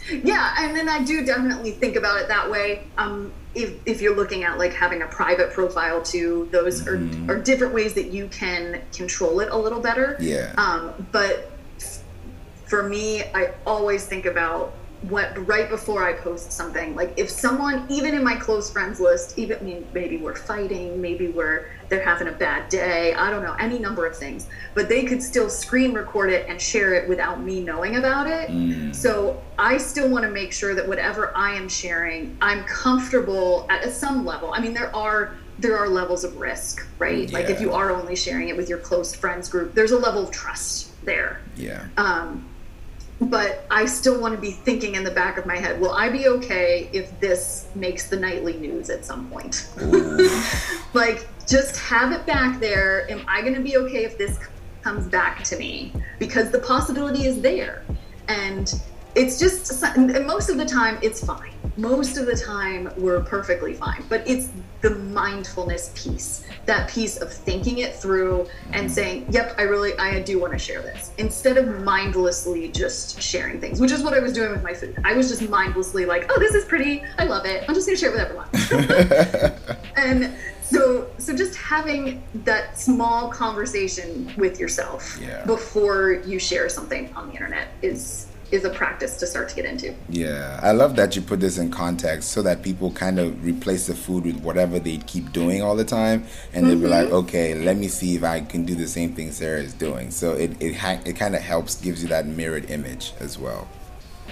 Yeah, 0.10 0.56
and 0.60 0.75
then 0.75 0.88
I 0.88 1.04
do 1.04 1.25
definitely 1.25 1.71
think 1.71 1.97
about 1.97 2.21
it 2.21 2.30
that 2.30 2.49
way. 2.49 2.88
Um, 2.97 3.34
if, 3.54 3.73
if 3.86 4.01
you're 4.01 4.15
looking 4.15 4.43
at 4.43 4.58
like 4.58 4.73
having 4.73 5.01
a 5.01 5.08
private 5.08 5.51
profile 5.51 6.01
too, 6.01 6.47
those 6.51 6.82
mm-hmm. 6.82 7.30
are, 7.30 7.36
are 7.36 7.39
different 7.39 7.73
ways 7.73 7.93
that 7.95 8.12
you 8.12 8.27
can 8.30 8.82
control 8.93 9.41
it 9.41 9.49
a 9.51 9.58
little 9.58 9.82
better. 9.82 10.17
Yeah. 10.19 10.54
Um, 10.58 11.08
but 11.12 11.51
for 12.65 12.88
me, 12.88 13.23
I 13.36 13.54
always 13.65 14.06
think 14.06 14.25
about 14.25 14.73
what 15.09 15.47
right 15.47 15.67
before 15.69 16.03
I 16.03 16.13
post 16.13 16.51
something. 16.51 16.95
Like 16.95 17.13
if 17.17 17.29
someone, 17.29 17.85
even 17.89 18.13
in 18.13 18.23
my 18.23 18.35
close 18.35 18.69
friends 18.69 18.99
list, 18.99 19.37
even 19.37 19.57
I 19.57 19.61
mean, 19.61 19.87
maybe 19.93 20.17
we're 20.17 20.35
fighting, 20.35 21.01
maybe 21.01 21.29
we're 21.29 21.67
they're 21.89 22.03
having 22.03 22.27
a 22.27 22.31
bad 22.31 22.69
day, 22.69 23.13
I 23.13 23.29
don't 23.29 23.43
know, 23.43 23.55
any 23.59 23.79
number 23.79 24.05
of 24.05 24.15
things, 24.15 24.47
but 24.75 24.87
they 24.87 25.03
could 25.03 25.21
still 25.21 25.49
screen 25.49 25.93
record 25.93 26.31
it 26.31 26.47
and 26.47 26.61
share 26.61 26.93
it 26.93 27.09
without 27.09 27.41
me 27.41 27.61
knowing 27.61 27.97
about 27.97 28.27
it. 28.27 28.49
Mm. 28.49 28.95
So 28.95 29.41
I 29.57 29.77
still 29.77 30.07
want 30.07 30.23
to 30.23 30.31
make 30.31 30.53
sure 30.53 30.75
that 30.75 30.87
whatever 30.87 31.35
I 31.35 31.55
am 31.55 31.67
sharing, 31.67 32.37
I'm 32.41 32.63
comfortable 32.65 33.65
at 33.69 33.91
some 33.91 34.23
level. 34.25 34.53
I 34.53 34.59
mean, 34.59 34.73
there 34.73 34.95
are 34.95 35.35
there 35.57 35.77
are 35.77 35.87
levels 35.87 36.23
of 36.23 36.37
risk, 36.37 36.85
right? 36.99 37.29
Yeah. 37.29 37.37
Like 37.37 37.49
if 37.49 37.59
you 37.59 37.71
are 37.73 37.91
only 37.91 38.15
sharing 38.15 38.49
it 38.49 38.57
with 38.57 38.69
your 38.69 38.79
close 38.79 39.13
friends 39.13 39.49
group, 39.49 39.73
there's 39.73 39.91
a 39.91 39.99
level 39.99 40.23
of 40.23 40.31
trust 40.31 40.91
there. 41.05 41.41
Yeah. 41.55 41.87
Um, 41.97 42.47
but 43.21 43.65
I 43.69 43.86
still 43.86 44.19
want 44.19 44.34
to 44.36 44.41
be 44.41 44.51
thinking 44.51 44.95
in 44.95 45.03
the 45.03 45.12
back 45.12 45.38
of 45.38 45.45
my 45.45 45.57
head, 45.57 45.79
will 45.79 45.91
I 45.91 46.10
be 46.10 46.27
okay 46.27 46.89
if 46.91 47.17
this 47.19 47.67
makes 47.75 48.10
the 48.10 48.17
nightly 48.17 48.53
news 48.57 48.89
at 48.89 49.05
some 49.05 49.29
point? 49.29 49.69
like, 50.93 51.27
just 51.47 51.77
have 51.77 52.12
it 52.12 52.25
back 52.25 52.60
there. 52.60 53.10
Am 53.12 53.23
I 53.27 53.41
going 53.41 53.53
to 53.53 53.62
be 53.62 53.77
okay 53.77 54.05
if 54.05 54.17
this 54.17 54.39
comes 54.81 55.07
back 55.07 55.43
to 55.45 55.57
me? 55.57 55.93
Because 56.17 56.49
the 56.49 56.60
possibility 56.60 57.27
is 57.27 57.41
there. 57.41 57.84
And 58.27 58.73
it's 59.13 59.39
just, 59.39 59.84
most 60.25 60.49
of 60.49 60.57
the 60.57 60.65
time, 60.65 60.97
it's 61.03 61.23
fine. 61.23 61.53
Most 61.77 62.17
of 62.17 62.25
the 62.25 62.36
time, 62.36 62.91
we're 62.97 63.21
perfectly 63.21 63.73
fine. 63.73 64.03
But 64.10 64.27
it's 64.27 64.49
the 64.81 64.91
mindfulness 64.91 65.91
piece 65.95 66.43
that 66.65 66.89
piece 66.89 67.17
of 67.17 67.31
thinking 67.31 67.79
it 67.79 67.95
through 67.95 68.47
and 68.73 68.91
saying 68.91 69.25
yep 69.29 69.55
i 69.57 69.62
really 69.62 69.97
i 69.97 70.19
do 70.21 70.39
want 70.39 70.51
to 70.51 70.60
share 70.60 70.81
this 70.81 71.12
instead 71.17 71.57
of 71.57 71.84
mindlessly 71.84 72.69
just 72.69 73.21
sharing 73.21 73.60
things 73.60 73.79
which 73.79 73.91
is 73.91 74.03
what 74.03 74.13
i 74.13 74.19
was 74.19 74.34
doing 74.34 74.51
with 74.51 74.63
my 74.63 74.73
food 74.73 74.95
i 75.03 75.13
was 75.13 75.29
just 75.29 75.47
mindlessly 75.49 76.05
like 76.05 76.29
oh 76.31 76.39
this 76.39 76.53
is 76.53 76.65
pretty 76.65 77.03
i 77.17 77.23
love 77.23 77.45
it 77.45 77.63
i'm 77.67 77.75
just 77.75 77.88
going 77.88 77.97
to 77.97 77.99
share 77.99 78.15
it 78.15 78.34
with 78.34 78.71
everyone 78.71 79.57
and 79.95 80.34
so 80.63 81.10
so 81.17 81.36
just 81.36 81.55
having 81.55 82.23
that 82.34 82.77
small 82.79 83.29
conversation 83.29 84.31
with 84.38 84.60
yourself 84.60 85.19
yeah. 85.21 85.43
before 85.45 86.13
you 86.25 86.39
share 86.39 86.69
something 86.69 87.12
on 87.13 87.27
the 87.27 87.34
internet 87.34 87.69
is 87.81 88.27
is 88.51 88.65
a 88.65 88.69
practice 88.69 89.17
to 89.17 89.25
start 89.25 89.49
to 89.49 89.55
get 89.55 89.65
into. 89.65 89.95
Yeah, 90.09 90.59
I 90.61 90.71
love 90.71 90.95
that 90.97 91.15
you 91.15 91.21
put 91.21 91.39
this 91.39 91.57
in 91.57 91.71
context 91.71 92.31
so 92.31 92.41
that 92.41 92.61
people 92.61 92.91
kind 92.91 93.19
of 93.19 93.43
replace 93.43 93.87
the 93.87 93.95
food 93.95 94.25
with 94.25 94.41
whatever 94.41 94.79
they 94.79 94.97
keep 94.97 95.31
doing 95.31 95.61
all 95.61 95.75
the 95.75 95.85
time, 95.85 96.25
and 96.53 96.65
they'll 96.65 96.73
mm-hmm. 96.73 96.83
be 96.83 96.89
like, 96.89 97.07
mm-hmm. 97.07 97.15
okay, 97.15 97.55
let 97.55 97.77
me 97.77 97.87
see 97.87 98.15
if 98.15 98.23
I 98.23 98.41
can 98.41 98.65
do 98.65 98.75
the 98.75 98.87
same 98.87 99.13
thing 99.13 99.31
Sarah 99.31 99.61
is 99.61 99.73
doing. 99.73 100.11
So 100.11 100.33
it 100.33 100.61
it 100.61 100.75
ha- 100.75 101.01
it 101.05 101.15
kind 101.15 101.35
of 101.35 101.41
helps, 101.41 101.79
gives 101.81 102.01
you 102.01 102.09
that 102.09 102.27
mirrored 102.27 102.69
image 102.69 103.13
as 103.19 103.37
well. 103.37 103.67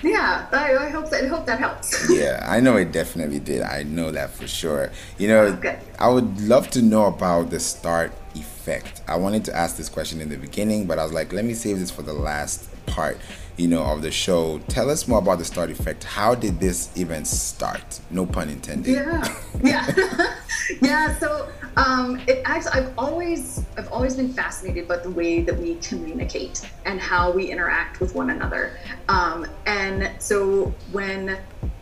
Yeah, 0.03 0.47
I, 0.51 0.77
I 0.77 0.89
hope 0.89 1.09
that 1.09 1.23
I 1.23 1.27
hope 1.27 1.45
that 1.45 1.59
helps. 1.59 2.09
yeah, 2.13 2.45
I 2.47 2.59
know 2.59 2.77
it 2.77 2.91
definitely 2.91 3.39
did. 3.39 3.61
I 3.61 3.83
know 3.83 4.11
that 4.11 4.31
for 4.31 4.47
sure. 4.47 4.91
You 5.17 5.27
know, 5.29 5.41
okay. 5.59 5.79
I 5.97 6.09
would 6.09 6.41
love 6.41 6.69
to 6.71 6.81
know 6.81 7.05
about 7.05 7.49
the 7.49 7.59
start 7.59 8.13
effect. 8.35 9.01
I 9.07 9.17
wanted 9.17 9.45
to 9.45 9.55
ask 9.55 9.77
this 9.77 9.89
question 9.89 10.21
in 10.21 10.29
the 10.29 10.37
beginning, 10.37 10.85
but 10.85 10.99
I 10.99 11.03
was 11.03 11.13
like, 11.13 11.33
let 11.33 11.45
me 11.45 11.53
save 11.53 11.79
this 11.79 11.91
for 11.91 12.01
the 12.01 12.13
last 12.13 12.69
part 12.85 13.17
you 13.59 13.67
know, 13.67 13.83
of 13.83 14.01
the 14.01 14.09
show. 14.09 14.59
Tell 14.69 14.89
us 14.89 15.07
more 15.07 15.19
about 15.19 15.37
the 15.37 15.45
start 15.45 15.69
effect. 15.69 16.05
How 16.05 16.33
did 16.33 16.59
this 16.61 16.95
event 16.97 17.27
start? 17.27 17.99
No 18.09 18.25
pun 18.25 18.49
intended. 18.49 18.93
Yeah, 18.93 19.35
yeah, 19.63 20.35
yeah. 20.81 21.19
So, 21.19 21.49
um, 21.75 22.21
it 22.27 22.41
actually, 22.45 22.71
I've 22.71 22.97
always, 22.97 23.65
I've 23.77 23.91
always 23.91 24.15
been 24.15 24.31
fascinated 24.31 24.87
by 24.87 24.97
the 24.97 25.09
way 25.09 25.41
that 25.41 25.57
we 25.57 25.75
communicate 25.75 26.69
and 26.85 27.01
how 27.01 27.31
we 27.31 27.51
interact 27.51 27.99
with 27.99 28.15
one 28.15 28.29
another. 28.29 28.79
Um, 29.09 29.45
and 29.65 30.09
so 30.21 30.73
when 30.93 31.37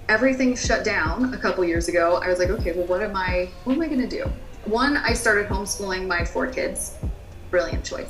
everything 0.09 0.55
shut 0.55 0.83
down 0.83 1.31
a 1.33 1.37
couple 1.37 1.63
years 1.63 1.87
ago, 1.87 2.19
I 2.23 2.29
was 2.29 2.39
like, 2.39 2.49
okay, 2.49 2.71
well, 2.71 2.87
what 2.87 3.03
am 3.03 3.15
I, 3.15 3.49
what 3.65 3.75
am 3.75 3.81
I 3.81 3.87
going 3.87 4.01
to 4.01 4.07
do? 4.07 4.25
One, 4.67 4.97
I 4.97 5.13
started 5.13 5.47
homeschooling 5.47 6.07
my 6.07 6.25
four 6.25 6.47
kids. 6.47 6.95
Brilliant 7.49 7.85
choice 7.85 8.09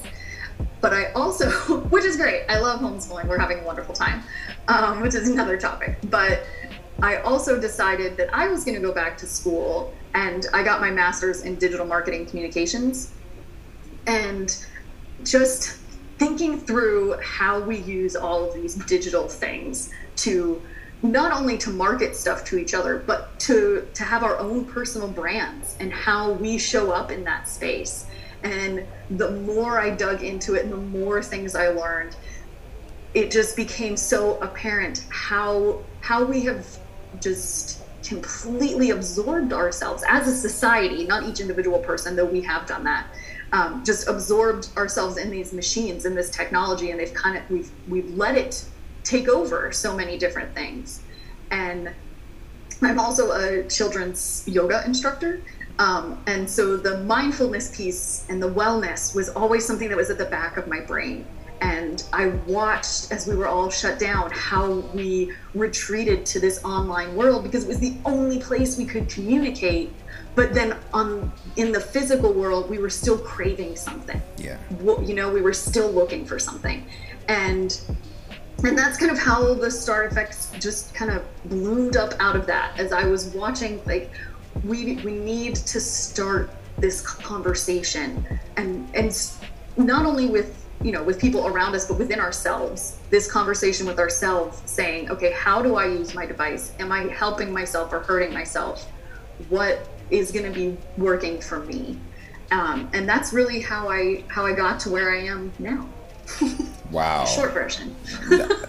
but 0.82 0.94
I 0.94 1.12
also, 1.14 1.50
which 1.90 2.06
is 2.06 2.18
great, 2.18 2.44
I 2.50 2.60
love 2.60 2.80
homeschooling. 2.80 3.28
We're 3.28 3.40
having 3.40 3.60
a 3.60 3.64
wonderful 3.64 3.96
time, 3.96 4.24
um, 4.68 5.02
which 5.02 5.16
is 5.16 5.30
another 5.30 5.58
topic. 5.58 5.98
But 6.10 6.46
I 7.02 7.18
also 7.18 7.60
decided 7.60 8.18
that 8.18 8.34
I 8.34 8.48
was 8.48 8.64
going 8.64 8.76
to 8.76 8.82
go 8.82 8.94
back 8.94 9.18
to 9.20 9.28
school, 9.28 9.94
and 10.14 10.46
I 10.54 10.64
got 10.64 10.82
my 10.82 10.92
master's 10.92 11.42
in 11.42 11.56
digital 11.56 11.86
marketing 11.86 12.26
communications. 12.26 13.14
And 14.06 14.56
just 15.24 15.78
thinking 16.18 16.60
through 16.60 17.18
how 17.22 17.60
we 17.60 17.78
use 17.78 18.16
all 18.16 18.48
of 18.48 18.54
these 18.56 18.76
digital 18.76 19.28
things 19.28 19.92
to 20.18 20.62
not 21.04 21.32
only 21.32 21.58
to 21.58 21.70
market 21.70 22.16
stuff 22.16 22.44
to 22.44 22.58
each 22.58 22.74
other 22.74 22.98
but 23.06 23.40
to 23.40 23.88
to 23.94 24.04
have 24.04 24.24
our 24.24 24.38
own 24.40 24.66
personal 24.66 25.08
brands 25.08 25.76
and 25.80 25.94
how 25.94 26.32
we 26.32 26.58
show 26.58 26.92
up 26.92 27.12
in 27.12 27.24
that 27.24 27.48
space 27.48 28.08
and 28.44 28.86
the 29.10 29.32
more 29.32 29.80
I 29.80 29.90
dug 29.90 30.24
into 30.24 30.56
it 30.56 30.64
and 30.64 30.72
the 30.72 30.78
more 30.78 31.22
things 31.24 31.56
I 31.56 31.70
learned, 31.70 32.16
it 33.14 33.32
just 33.32 33.56
became 33.56 33.98
so 33.98 34.40
apparent 34.42 35.06
how 35.10 35.84
how 36.02 36.24
we 36.24 36.42
have 36.42 36.66
just 37.22 37.82
completely 38.04 38.92
absorbed 38.92 39.52
ourselves 39.52 40.04
as 40.08 40.28
a 40.28 40.36
society, 40.36 41.06
not 41.06 41.24
each 41.24 41.40
individual 41.40 41.80
person, 41.80 42.16
though 42.16 42.26
we 42.26 42.42
have 42.42 42.66
done 42.66 42.84
that. 42.84 43.08
Um, 43.52 43.84
just 43.84 44.08
absorbed 44.08 44.70
ourselves 44.78 45.18
in 45.18 45.32
these 45.32 45.54
machines 45.54 46.06
in 46.06 46.16
this 46.16 46.30
technology, 46.30 46.92
and 46.92 47.00
they've 47.00 47.14
kind 47.14 47.38
of 47.38 47.50
we've 47.50 47.72
we've 47.88 48.10
let 48.16 48.38
it 48.38 48.66
take 49.08 49.30
over 49.30 49.72
so 49.72 49.96
many 49.96 50.18
different 50.18 50.54
things. 50.54 51.02
And 51.52 51.94
I'm 52.82 53.00
also 53.00 53.32
a 53.32 53.64
children's 53.68 54.44
yoga 54.48 54.84
instructor, 54.86 55.42
um, 55.80 56.22
and 56.28 56.50
so 56.50 56.76
the 56.76 57.00
mindfulness 57.00 57.76
piece 57.76 58.26
and 58.30 58.42
the 58.42 58.50
wellness 58.50 59.14
was 59.14 59.30
always 59.30 59.66
something 59.66 59.90
that 59.90 59.98
was 59.98 60.10
at 60.10 60.18
the 60.18 60.26
back 60.26 60.58
of 60.58 60.68
my 60.68 60.80
brain. 60.80 61.26
And 61.62 62.04
I 62.14 62.28
watched 62.48 63.12
as 63.12 63.28
we 63.28 63.36
were 63.36 63.48
all 63.48 63.70
shut 63.70 64.00
down 64.00 64.30
how 64.32 64.74
we 64.94 65.34
retreated 65.56 66.26
to 66.28 66.40
this 66.40 66.64
online 66.64 67.16
world 67.16 67.44
because 67.44 67.64
it 67.64 67.68
was 67.68 67.80
the 67.80 67.96
only 68.06 68.40
place 68.40 68.78
we 68.78 68.86
could 68.86 69.10
communicate. 69.10 69.92
But 70.36 70.54
then 70.54 70.76
on 70.94 71.32
in 71.56 71.72
the 71.72 71.80
physical 71.80 72.32
world, 72.32 72.70
we 72.70 72.78
were 72.78 72.92
still 72.92 73.18
craving 73.18 73.76
something. 73.76 74.22
Yeah. 74.38 74.58
You 74.80 75.16
know, 75.16 75.32
we 75.32 75.42
were 75.42 75.54
still 75.54 75.92
looking 75.92 76.26
for 76.26 76.38
something. 76.38 76.86
And 77.28 77.80
and 78.64 78.78
that's 78.78 78.98
kind 78.98 79.12
of 79.12 79.20
how 79.20 79.54
the 79.54 79.70
Start 79.70 80.12
Effect 80.12 80.60
just 80.60 80.94
kind 80.94 81.12
of 81.12 81.24
bloomed 81.46 81.96
up 81.96 82.14
out 82.20 82.36
of 82.36 82.48
that 82.48 82.78
as 82.80 82.92
I 82.92 83.06
was 83.06 83.28
watching 83.28 83.82
like 83.86 84.12
we 84.64 84.96
we 84.98 85.12
need 85.12 85.56
to 85.56 85.80
start 85.80 86.50
this 86.78 87.02
conversation 87.02 88.26
and 88.56 88.88
and 88.96 89.32
not 89.78 90.06
only 90.06 90.28
with 90.28 90.66
you 90.82 90.92
know 90.92 91.04
with 91.04 91.20
people 91.20 91.48
around 91.48 91.76
us 91.76 91.88
but 91.88 91.98
within 91.98 92.20
ourselves 92.20 93.00
this 93.10 93.32
conversation 93.32 93.86
with 93.86 94.00
ourselves 94.00 94.62
saying 94.66 95.10
okay 95.10 95.32
how 95.32 95.62
do 95.62 95.76
i 95.76 95.86
use 95.86 96.14
my 96.14 96.26
device? 96.26 96.74
Am 96.80 96.92
i 96.92 97.02
helping 97.08 97.52
myself 97.52 97.94
or 97.94 98.00
hurting 98.00 98.34
myself? 98.34 98.90
What 99.50 99.88
is 100.10 100.32
going 100.32 100.52
to 100.52 100.52
be 100.52 100.78
working 100.98 101.42
for 101.42 101.60
me? 101.60 102.00
Um, 102.50 102.90
and 102.94 103.08
that's 103.08 103.34
really 103.34 103.60
how 103.60 103.90
i 103.90 104.24
how 104.28 104.46
i 104.46 104.54
got 104.54 104.80
to 104.82 104.90
where 104.90 105.12
i 105.12 105.20
am 105.20 105.52
now 105.60 105.88
wow 106.92 107.26
short 107.26 107.54
version 107.54 107.96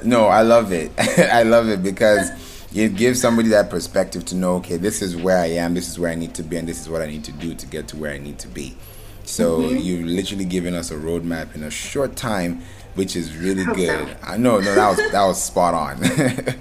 no 0.05 0.27
i 0.27 0.43
love 0.43 0.73
it 0.73 0.91
i 1.33 1.43
love 1.43 1.69
it 1.69 1.83
because 1.83 2.31
it 2.75 2.97
gives 2.97 3.21
somebody 3.21 3.49
that 3.49 3.71
perspective 3.71 4.25
to 4.27 4.35
know, 4.35 4.57
okay, 4.57 4.77
this 4.77 5.01
is 5.01 5.17
where 5.17 5.39
I 5.39 5.47
am, 5.47 5.75
this 5.75 5.89
is 5.89 5.99
where 5.99 6.11
I 6.11 6.15
need 6.15 6.35
to 6.35 6.43
be, 6.43 6.57
and 6.57 6.69
this 6.69 6.81
is 6.81 6.89
what 6.89 7.01
I 7.01 7.07
need 7.07 7.25
to 7.25 7.33
do 7.33 7.55
to 7.55 7.67
get 7.67 7.89
to 7.89 7.97
where 7.97 8.13
I 8.13 8.19
need 8.19 8.39
to 8.41 8.49
be. 8.49 8.77
So 9.25 9.61
mm-hmm. 9.61 9.79
you've 9.79 10.07
literally 10.07 10.45
given 10.45 10.75
us 10.75 10.91
a 10.91 10.95
roadmap 10.95 11.55
in 11.55 11.63
a 11.63 11.71
short 11.71 12.17
time, 12.17 12.63
which 12.95 13.17
is 13.17 13.37
really 13.37 13.65
good. 13.75 14.17
I 14.23 14.37
know, 14.37 14.59
no, 14.59 14.75
that 14.75 14.89
was 14.89 15.13
that 15.13 15.25
was 15.25 15.43
spot 15.43 15.75
on. 15.75 16.01
that 16.01 16.57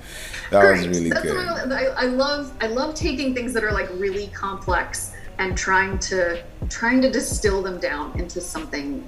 Great. 0.51 0.71
was 0.71 0.87
really 0.87 1.09
That's 1.09 1.23
good. 1.23 1.71
I, 1.71 1.85
I 1.85 2.05
love 2.05 2.53
I 2.61 2.67
love 2.67 2.93
taking 2.93 3.33
things 3.33 3.53
that 3.53 3.63
are 3.63 3.71
like 3.71 3.89
really 3.93 4.27
complex 4.27 5.13
and 5.39 5.57
trying 5.57 5.97
to 5.99 6.43
trying 6.69 7.01
to 7.01 7.11
distill 7.11 7.61
them 7.61 7.79
down 7.79 8.19
into 8.19 8.41
something 8.41 9.07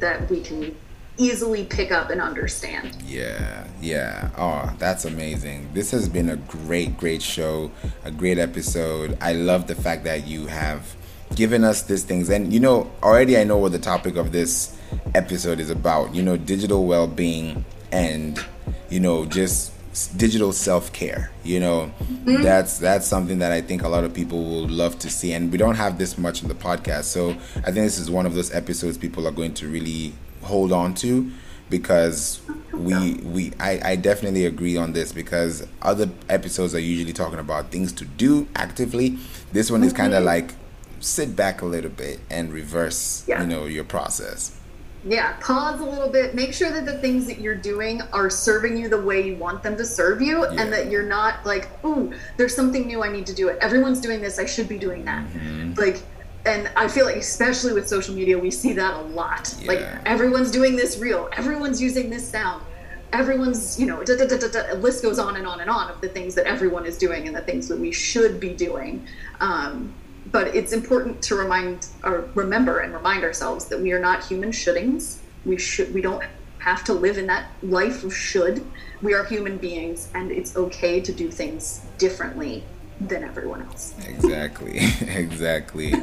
that 0.00 0.28
we 0.30 0.40
can 0.40 0.76
easily 1.16 1.64
pick 1.64 1.92
up 1.92 2.10
and 2.10 2.20
understand. 2.20 2.96
Yeah, 3.06 3.66
yeah. 3.80 4.30
Oh, 4.36 4.74
that's 4.78 5.04
amazing. 5.04 5.68
This 5.74 5.90
has 5.90 6.08
been 6.08 6.30
a 6.30 6.36
great, 6.36 6.96
great 6.96 7.22
show, 7.22 7.70
a 8.04 8.10
great 8.10 8.38
episode. 8.38 9.18
I 9.20 9.34
love 9.34 9.66
the 9.66 9.74
fact 9.74 10.04
that 10.04 10.26
you 10.26 10.46
have 10.46 10.96
given 11.34 11.62
us 11.62 11.82
these 11.82 12.04
things. 12.04 12.30
And, 12.30 12.52
you 12.52 12.60
know, 12.60 12.90
already 13.02 13.36
I 13.36 13.44
know 13.44 13.58
what 13.58 13.72
the 13.72 13.78
topic 13.78 14.16
of 14.16 14.32
this 14.32 14.76
episode 15.14 15.60
is 15.60 15.70
about. 15.70 16.14
You 16.14 16.22
know, 16.22 16.36
digital 16.36 16.86
well 16.86 17.06
being 17.06 17.64
and, 17.92 18.42
you 18.88 19.00
know, 19.00 19.26
just 19.26 19.72
digital 20.16 20.52
self-care 20.52 21.32
you 21.42 21.58
know 21.58 21.90
mm-hmm. 21.98 22.42
that's 22.42 22.78
that's 22.78 23.06
something 23.06 23.40
that 23.40 23.50
i 23.50 23.60
think 23.60 23.82
a 23.82 23.88
lot 23.88 24.04
of 24.04 24.14
people 24.14 24.44
will 24.44 24.68
love 24.68 24.96
to 24.98 25.10
see 25.10 25.32
and 25.32 25.50
we 25.50 25.58
don't 25.58 25.74
have 25.74 25.98
this 25.98 26.16
much 26.16 26.42
in 26.42 26.48
the 26.48 26.54
podcast 26.54 27.04
so 27.04 27.30
i 27.56 27.72
think 27.72 27.76
this 27.76 27.98
is 27.98 28.08
one 28.08 28.24
of 28.24 28.34
those 28.34 28.54
episodes 28.54 28.96
people 28.96 29.26
are 29.26 29.32
going 29.32 29.52
to 29.52 29.66
really 29.66 30.12
hold 30.42 30.70
on 30.70 30.94
to 30.94 31.30
because 31.70 32.40
we 32.72 33.14
we 33.14 33.52
I, 33.58 33.80
I 33.92 33.96
definitely 33.96 34.44
agree 34.44 34.76
on 34.76 34.92
this 34.92 35.12
because 35.12 35.66
other 35.80 36.10
episodes 36.28 36.74
are 36.74 36.80
usually 36.80 37.12
talking 37.12 37.38
about 37.38 37.70
things 37.70 37.92
to 37.92 38.04
do 38.04 38.48
actively. 38.56 39.18
This 39.52 39.70
one 39.70 39.84
is 39.84 39.92
kind 39.92 40.12
of 40.12 40.18
mm-hmm. 40.18 40.26
like 40.26 40.54
sit 40.98 41.34
back 41.34 41.62
a 41.62 41.66
little 41.66 41.90
bit 41.90 42.20
and 42.28 42.52
reverse 42.52 43.24
yeah. 43.26 43.40
you 43.40 43.46
know 43.46 43.66
your 43.66 43.84
process. 43.84 44.59
Yeah, 45.04 45.32
pause 45.40 45.80
a 45.80 45.84
little 45.84 46.10
bit. 46.10 46.34
Make 46.34 46.52
sure 46.52 46.70
that 46.70 46.84
the 46.84 46.98
things 46.98 47.26
that 47.26 47.40
you're 47.40 47.54
doing 47.54 48.02
are 48.12 48.28
serving 48.28 48.76
you 48.76 48.88
the 48.88 49.00
way 49.00 49.26
you 49.26 49.36
want 49.36 49.62
them 49.62 49.76
to 49.76 49.84
serve 49.84 50.20
you, 50.20 50.44
yeah. 50.44 50.60
and 50.60 50.72
that 50.72 50.90
you're 50.90 51.06
not 51.06 51.44
like, 51.46 51.68
"Ooh, 51.84 52.12
there's 52.36 52.54
something 52.54 52.86
new. 52.86 53.02
I 53.02 53.10
need 53.10 53.26
to 53.26 53.34
do 53.34 53.48
it. 53.48 53.58
Everyone's 53.62 54.00
doing 54.00 54.20
this. 54.20 54.38
I 54.38 54.44
should 54.44 54.68
be 54.68 54.78
doing 54.78 55.04
that." 55.06 55.26
Mm-hmm. 55.28 55.74
Like 55.80 56.02
and 56.46 56.70
I 56.76 56.88
feel 56.88 57.04
like 57.04 57.16
especially 57.16 57.72
with 57.72 57.88
social 57.88 58.14
media, 58.14 58.38
we 58.38 58.50
see 58.50 58.72
that 58.74 58.94
a 58.94 59.02
lot. 59.02 59.54
Yeah. 59.60 59.68
Like 59.68 59.80
everyone's 60.06 60.50
doing 60.50 60.76
this 60.76 60.98
reel, 60.98 61.28
everyone's 61.32 61.82
using 61.82 62.08
this 62.10 62.26
sound, 62.26 62.64
everyone's 63.12 63.78
you 63.78 63.86
know, 63.86 64.02
da, 64.02 64.16
da, 64.16 64.26
da, 64.26 64.74
list 64.74 65.02
goes 65.02 65.18
on 65.18 65.36
and 65.36 65.46
on 65.46 65.60
and 65.60 65.68
on 65.68 65.90
of 65.90 66.00
the 66.00 66.08
things 66.08 66.34
that 66.36 66.46
everyone 66.46 66.86
is 66.86 66.96
doing 66.96 67.26
and 67.26 67.36
the 67.36 67.42
things 67.42 67.68
that 67.68 67.78
we 67.78 67.92
should 67.92 68.40
be 68.40 68.54
doing. 68.54 69.06
Um, 69.40 69.94
but 70.26 70.54
it's 70.54 70.72
important 70.72 71.22
to 71.22 71.34
remind 71.34 71.86
or 72.04 72.28
remember 72.34 72.80
and 72.80 72.92
remind 72.94 73.24
ourselves 73.24 73.66
that 73.66 73.80
we 73.80 73.92
are 73.92 74.00
not 74.00 74.24
human 74.24 74.52
shouldings. 74.52 75.20
We 75.44 75.58
should 75.58 75.92
we 75.94 76.00
don't 76.00 76.24
have 76.58 76.84
to 76.84 76.92
live 76.92 77.18
in 77.18 77.26
that 77.26 77.50
life 77.62 78.04
of 78.04 78.14
should. 78.14 78.64
We 79.02 79.14
are 79.14 79.24
human 79.24 79.56
beings, 79.56 80.08
and 80.14 80.30
it's 80.30 80.56
okay 80.56 81.00
to 81.00 81.12
do 81.12 81.30
things 81.30 81.80
differently 81.98 82.64
than 83.00 83.24
everyone 83.24 83.62
else. 83.62 83.94
Exactly. 84.06 84.78
exactly. 85.00 85.94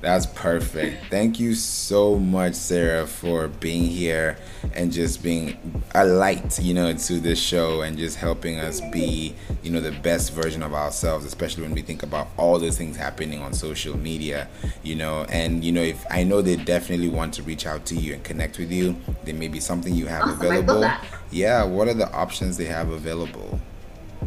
That's 0.00 0.26
perfect. 0.26 1.06
Thank 1.08 1.38
you 1.38 1.54
so 1.54 2.18
much, 2.18 2.54
Sarah, 2.54 3.06
for 3.06 3.48
being 3.48 3.84
here 3.84 4.36
and 4.74 4.92
just 4.92 5.22
being 5.22 5.82
a 5.94 6.04
light, 6.04 6.58
you 6.58 6.74
know, 6.74 6.92
to 6.92 7.20
this 7.20 7.40
show 7.40 7.82
and 7.82 7.96
just 7.96 8.16
helping 8.16 8.58
us 8.58 8.80
be, 8.92 9.34
you 9.62 9.70
know, 9.70 9.80
the 9.80 9.92
best 9.92 10.32
version 10.32 10.62
of 10.62 10.74
ourselves, 10.74 11.24
especially 11.24 11.62
when 11.62 11.72
we 11.72 11.82
think 11.82 12.02
about 12.02 12.28
all 12.36 12.58
those 12.58 12.76
things 12.76 12.96
happening 12.96 13.40
on 13.40 13.52
social 13.52 13.96
media, 13.96 14.48
you 14.82 14.96
know. 14.96 15.26
And, 15.28 15.62
you 15.62 15.70
know, 15.70 15.82
if 15.82 16.04
I 16.10 16.24
know 16.24 16.42
they 16.42 16.56
definitely 16.56 17.08
want 17.08 17.34
to 17.34 17.42
reach 17.42 17.66
out 17.66 17.86
to 17.86 17.94
you 17.94 18.14
and 18.14 18.24
connect 18.24 18.58
with 18.58 18.72
you, 18.72 18.96
there 19.24 19.34
may 19.34 19.48
be 19.48 19.60
something 19.60 19.94
you 19.94 20.06
have 20.06 20.22
oh, 20.24 20.30
Awesome. 20.30 20.48
Love 20.48 20.68
available. 20.68 20.90
Yeah. 21.30 21.62
What 21.64 21.88
are 21.88 21.94
the 21.94 22.10
options 22.12 22.56
they 22.56 22.64
have 22.64 22.90
available? 22.90 23.60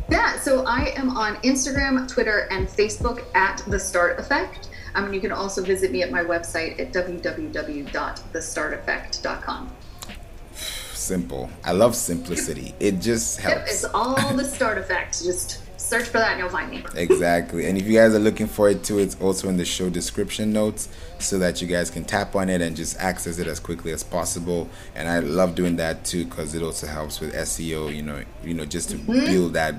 Yeah, 0.09 0.39
so 0.39 0.63
I 0.65 0.93
am 0.95 1.15
on 1.17 1.35
Instagram, 1.37 2.07
Twitter, 2.07 2.47
and 2.51 2.67
Facebook 2.67 3.23
at 3.35 3.63
The 3.67 3.79
Start 3.79 4.19
Effect. 4.19 4.69
Um, 4.95 5.11
you 5.13 5.19
can 5.21 5.31
also 5.31 5.63
visit 5.63 5.91
me 5.91 6.01
at 6.03 6.11
my 6.11 6.23
website 6.23 6.79
at 6.79 6.93
www.thestarteffect.com. 6.93 9.71
Simple. 10.93 11.49
I 11.63 11.71
love 11.73 11.95
simplicity. 11.95 12.73
It 12.79 12.99
just 13.01 13.39
Yep, 13.43 13.51
helps. 13.51 13.71
it's 13.71 13.85
all 13.93 14.15
The 14.35 14.45
Start 14.45 14.77
Effect. 14.77 15.23
Just 15.23 15.59
search 15.93 16.07
for 16.07 16.17
that 16.17 16.31
and 16.31 16.39
you'll 16.39 16.49
find 16.49 16.71
me. 16.71 16.83
Exactly. 16.95 17.67
And 17.67 17.77
if 17.77 17.85
you 17.85 17.93
guys 17.93 18.13
are 18.15 18.19
looking 18.19 18.47
forward 18.47 18.83
to 18.85 18.99
it, 18.99 19.03
it's 19.03 19.21
also 19.21 19.47
in 19.49 19.57
the 19.57 19.65
show 19.65 19.89
description 19.89 20.51
notes 20.51 20.89
so 21.19 21.37
that 21.39 21.61
you 21.61 21.67
guys 21.67 21.89
can 21.89 22.03
tap 22.03 22.35
on 22.35 22.49
it 22.49 22.61
and 22.61 22.75
just 22.75 22.97
access 22.99 23.37
it 23.39 23.47
as 23.47 23.59
quickly 23.59 23.91
as 23.91 24.03
possible. 24.03 24.69
And 24.95 25.07
I 25.07 25.19
love 25.19 25.53
doing 25.55 25.75
that 25.77 26.03
too 26.05 26.25
because 26.25 26.55
it 26.55 26.63
also 26.63 26.87
helps 26.87 27.19
with 27.19 27.33
SEO, 27.33 27.95
you 27.95 28.01
know, 28.01 28.23
you 28.43 28.53
know, 28.53 28.65
just 28.65 28.89
to 28.91 28.97
Mm-hmm. 28.97 29.25
build 29.25 29.53
that 29.53 29.75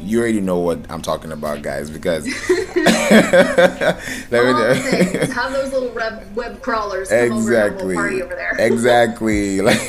you 0.00 0.20
already 0.20 0.40
know 0.40 0.58
what 0.58 0.78
I'm 0.90 1.02
talking 1.02 1.32
about, 1.32 1.62
guys, 1.62 1.90
because 1.90 2.26
let 2.76 4.30
me 4.30 4.38
All 4.38 4.52
know. 4.52 4.74
the 4.74 4.80
things. 4.80 5.32
Have 5.32 5.52
those 5.52 5.72
little 5.72 5.90
web, 5.90 6.34
web 6.36 6.60
crawlers 6.62 7.08
come 7.08 7.18
over 7.18 7.24
and 7.26 7.34
exactly 7.38 7.86
we'll 7.86 7.96
party 7.96 8.22
over 8.22 8.34
there. 8.34 8.56
exactly 8.58 9.60
like 9.60 9.86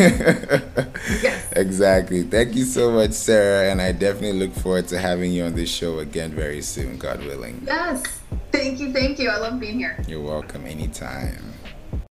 Yes. 1.21 1.51
exactly 1.53 2.23
thank 2.23 2.55
you 2.55 2.63
so 2.65 2.91
much 2.91 3.11
sarah 3.11 3.71
and 3.71 3.81
i 3.81 3.91
definitely 3.91 4.33
look 4.39 4.53
forward 4.53 4.87
to 4.89 4.99
having 4.99 5.31
you 5.31 5.43
on 5.45 5.53
this 5.55 5.69
show 5.69 5.99
again 5.99 6.31
very 6.31 6.61
soon 6.61 6.97
god 6.97 7.19
willing 7.23 7.61
Yes. 7.65 8.03
Thank 8.51 8.79
you, 8.79 8.91
thank 8.91 9.19
you. 9.19 9.29
I 9.29 9.37
love 9.37 9.59
being 9.59 9.77
here. 9.79 10.03
you're 10.07 10.21
welcome 10.21 10.65
anytime 10.65 11.53